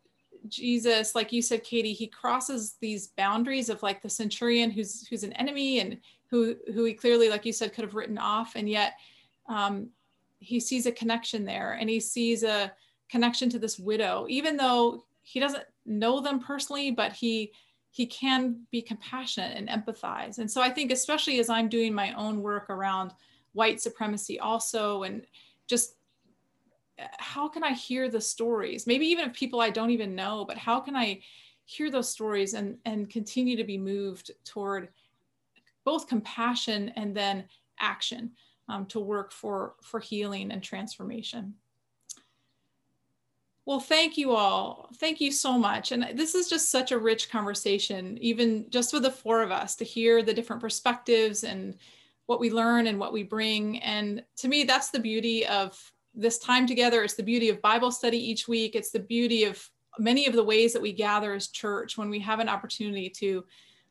Jesus, 0.49 1.15
like 1.15 1.33
you 1.33 1.41
said, 1.41 1.65
Katie, 1.65 1.93
he 1.93 2.07
crosses 2.07 2.77
these 2.81 3.09
boundaries 3.09 3.69
of 3.69 3.83
like 3.83 4.03
the 4.03 4.11
centurion 4.11 4.71
who's 4.71 5.07
who's 5.07 5.25
an 5.25 5.33
enemy 5.35 5.81
and 5.81 5.99
who 6.31 6.57
who 6.73 6.85
he 6.85 6.95
clearly, 6.95 7.29
like 7.29 7.47
you 7.47 7.53
said, 7.53 7.73
could 7.73 7.85
have 7.85 7.95
written 7.95 8.19
off, 8.19 8.57
and 8.57 8.69
yet 8.69 8.95
um, 9.49 9.89
he 10.39 10.61
sees 10.61 10.87
a 10.87 10.93
connection 10.93 11.45
there, 11.45 11.75
and 11.81 11.89
he 11.89 12.01
sees 12.01 12.43
a 12.43 12.73
connection 13.09 13.49
to 13.51 13.59
this 13.59 13.79
widow, 13.79 14.27
even 14.29 14.57
though 14.57 15.05
he 15.23 15.41
doesn't 15.41 15.65
know 15.85 16.21
them 16.21 16.41
personally, 16.41 16.91
but 16.91 17.13
he 17.13 17.53
he 17.97 18.05
can 18.05 18.61
be 18.71 18.83
compassionate 18.83 19.57
and 19.57 19.71
empathize. 19.71 20.37
And 20.37 20.51
so 20.51 20.61
I 20.61 20.69
think, 20.69 20.93
especially 20.93 21.41
as 21.41 21.49
I'm 21.49 21.67
doing 21.67 21.95
my 21.95 22.13
own 22.13 22.43
work 22.43 22.69
around 22.69 23.13
white 23.55 23.81
supremacy, 23.81 24.39
also, 24.39 25.05
and 25.05 25.27
just 25.67 25.95
how 27.17 27.49
can 27.49 27.65
I 27.65 27.73
hear 27.73 28.11
the 28.11 28.21
stories? 28.21 28.87
Maybe 28.87 29.07
even 29.07 29.25
of 29.25 29.33
people 29.33 29.63
I 29.63 29.71
don't 29.71 29.93
even 29.93 30.15
know, 30.15 30.45
but 30.47 30.59
how 30.59 30.79
can 30.79 30.95
I 30.95 31.23
hear 31.65 31.91
those 31.91 32.11
stories 32.11 32.53
and, 32.53 32.77
and 32.85 33.09
continue 33.09 33.57
to 33.57 33.65
be 33.65 33.79
moved 33.79 34.31
toward 34.45 34.91
both 35.87 36.07
compassion 36.07 36.93
and 36.97 37.17
then 37.17 37.45
action 37.81 38.33
um, 38.69 38.85
to 38.89 39.01
work 39.01 39.33
for, 39.33 39.77
for 39.83 40.01
healing 40.01 40.53
and 40.53 40.63
transformation? 40.63 41.55
Well, 43.67 43.81
thank 43.81 44.17
you 44.17 44.31
all. 44.31 44.89
Thank 44.95 45.21
you 45.21 45.33
so 45.33 45.59
much. 45.59 45.91
And 45.91 46.17
this 46.17 46.37
is 46.37 46.49
just 46.49 46.71
such 46.71 46.93
a 46.93 46.99
rich 46.99 47.29
conversation, 47.29 48.17
even 48.21 48.67
just 48.71 48.93
with 48.93 49.03
the 49.03 49.11
four 49.11 49.43
of 49.43 49.51
us 49.51 49.75
to 49.77 49.85
hear 49.85 50.23
the 50.23 50.33
different 50.33 50.63
perspectives 50.63 51.43
and 51.43 51.77
what 52.27 52.39
we 52.39 52.53
learn 52.53 52.87
and 52.87 53.01
what 53.01 53.13
we 53.13 53.25
bring. 53.25 53.81
And 53.81 54.23
to 54.37 54.47
me, 54.47 54.63
that's 54.63 54.91
the 54.91 55.01
beauty 55.01 55.45
of 55.47 55.77
this 56.15 56.39
time 56.39 56.69
together. 56.69 57.03
It's 57.03 57.15
the 57.15 57.25
beauty 57.25 57.49
of 57.49 57.61
Bible 57.61 57.91
study 57.91 58.19
each 58.19 58.47
week. 58.47 58.77
It's 58.77 58.93
the 58.93 59.01
beauty 59.01 59.43
of 59.43 59.69
many 59.99 60.27
of 60.27 60.35
the 60.35 60.45
ways 60.45 60.73
that 60.73 60.83
we 60.83 60.93
gather 60.93 61.35
as 61.35 61.49
church 61.49 61.99
when 61.99 62.09
we 62.09 62.21
have 62.21 62.39
an 62.39 62.49
opportunity 62.49 63.11
to 63.11 63.45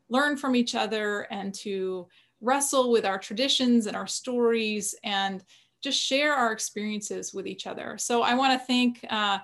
learn 0.07 0.37
from 0.37 0.55
each 0.55 0.73
other 0.73 1.27
and 1.31 1.53
to 1.53 2.07
wrestle 2.39 2.91
with 2.91 3.05
our 3.05 3.17
traditions 3.17 3.87
and 3.87 3.97
our 3.97 4.07
stories 4.07 4.95
and 5.03 5.43
just 5.81 6.01
share 6.01 6.33
our 6.33 6.53
experiences 6.53 7.33
with 7.33 7.45
each 7.45 7.67
other. 7.67 7.97
So 7.97 8.21
I 8.21 8.35
want 8.35 8.59
to 8.59 8.65
thank 8.65 9.05
uh, 9.09 9.39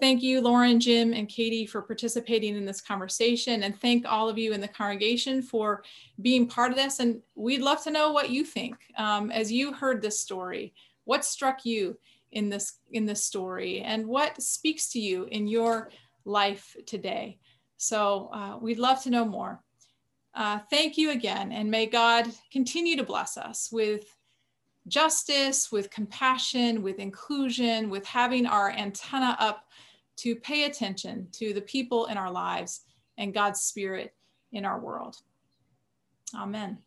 Thank 0.00 0.22
you, 0.22 0.40
Lauren, 0.40 0.80
Jim, 0.80 1.12
and 1.12 1.28
Katie 1.28 1.66
for 1.66 1.82
participating 1.82 2.56
in 2.56 2.64
this 2.64 2.80
conversation 2.80 3.64
and 3.64 3.78
thank 3.78 4.06
all 4.06 4.28
of 4.28 4.38
you 4.38 4.52
in 4.52 4.60
the 4.60 4.68
congregation 4.68 5.42
for 5.42 5.82
being 6.22 6.46
part 6.46 6.70
of 6.70 6.78
this. 6.78 7.00
And 7.00 7.20
we'd 7.34 7.60
love 7.60 7.82
to 7.84 7.90
know 7.90 8.10
what 8.10 8.30
you 8.30 8.44
think 8.44 8.76
um, 8.96 9.30
as 9.30 9.52
you 9.52 9.74
heard 9.74 10.00
this 10.00 10.18
story. 10.18 10.72
What 11.04 11.24
struck 11.24 11.64
you? 11.64 11.98
in 12.32 12.48
this 12.48 12.78
in 12.92 13.06
this 13.06 13.24
story 13.24 13.80
and 13.80 14.06
what 14.06 14.40
speaks 14.40 14.90
to 14.90 15.00
you 15.00 15.24
in 15.24 15.46
your 15.46 15.90
life 16.24 16.76
today. 16.86 17.38
So 17.76 18.30
uh, 18.32 18.58
we'd 18.60 18.78
love 18.78 19.02
to 19.04 19.10
know 19.10 19.24
more. 19.24 19.62
Uh, 20.34 20.60
thank 20.70 20.96
you 20.96 21.10
again, 21.10 21.50
and 21.50 21.70
may 21.70 21.86
God 21.86 22.26
continue 22.52 22.96
to 22.96 23.02
bless 23.02 23.36
us 23.36 23.68
with 23.72 24.04
justice, 24.86 25.72
with 25.72 25.90
compassion, 25.90 26.82
with 26.82 26.98
inclusion, 26.98 27.90
with 27.90 28.06
having 28.06 28.46
our 28.46 28.70
antenna 28.70 29.36
up 29.40 29.64
to 30.16 30.36
pay 30.36 30.64
attention 30.64 31.28
to 31.32 31.52
the 31.52 31.60
people 31.60 32.06
in 32.06 32.16
our 32.16 32.30
lives 32.30 32.82
and 33.18 33.34
God's 33.34 33.60
Spirit 33.60 34.14
in 34.52 34.64
our 34.64 34.78
world. 34.78 35.16
Amen. 36.34 36.78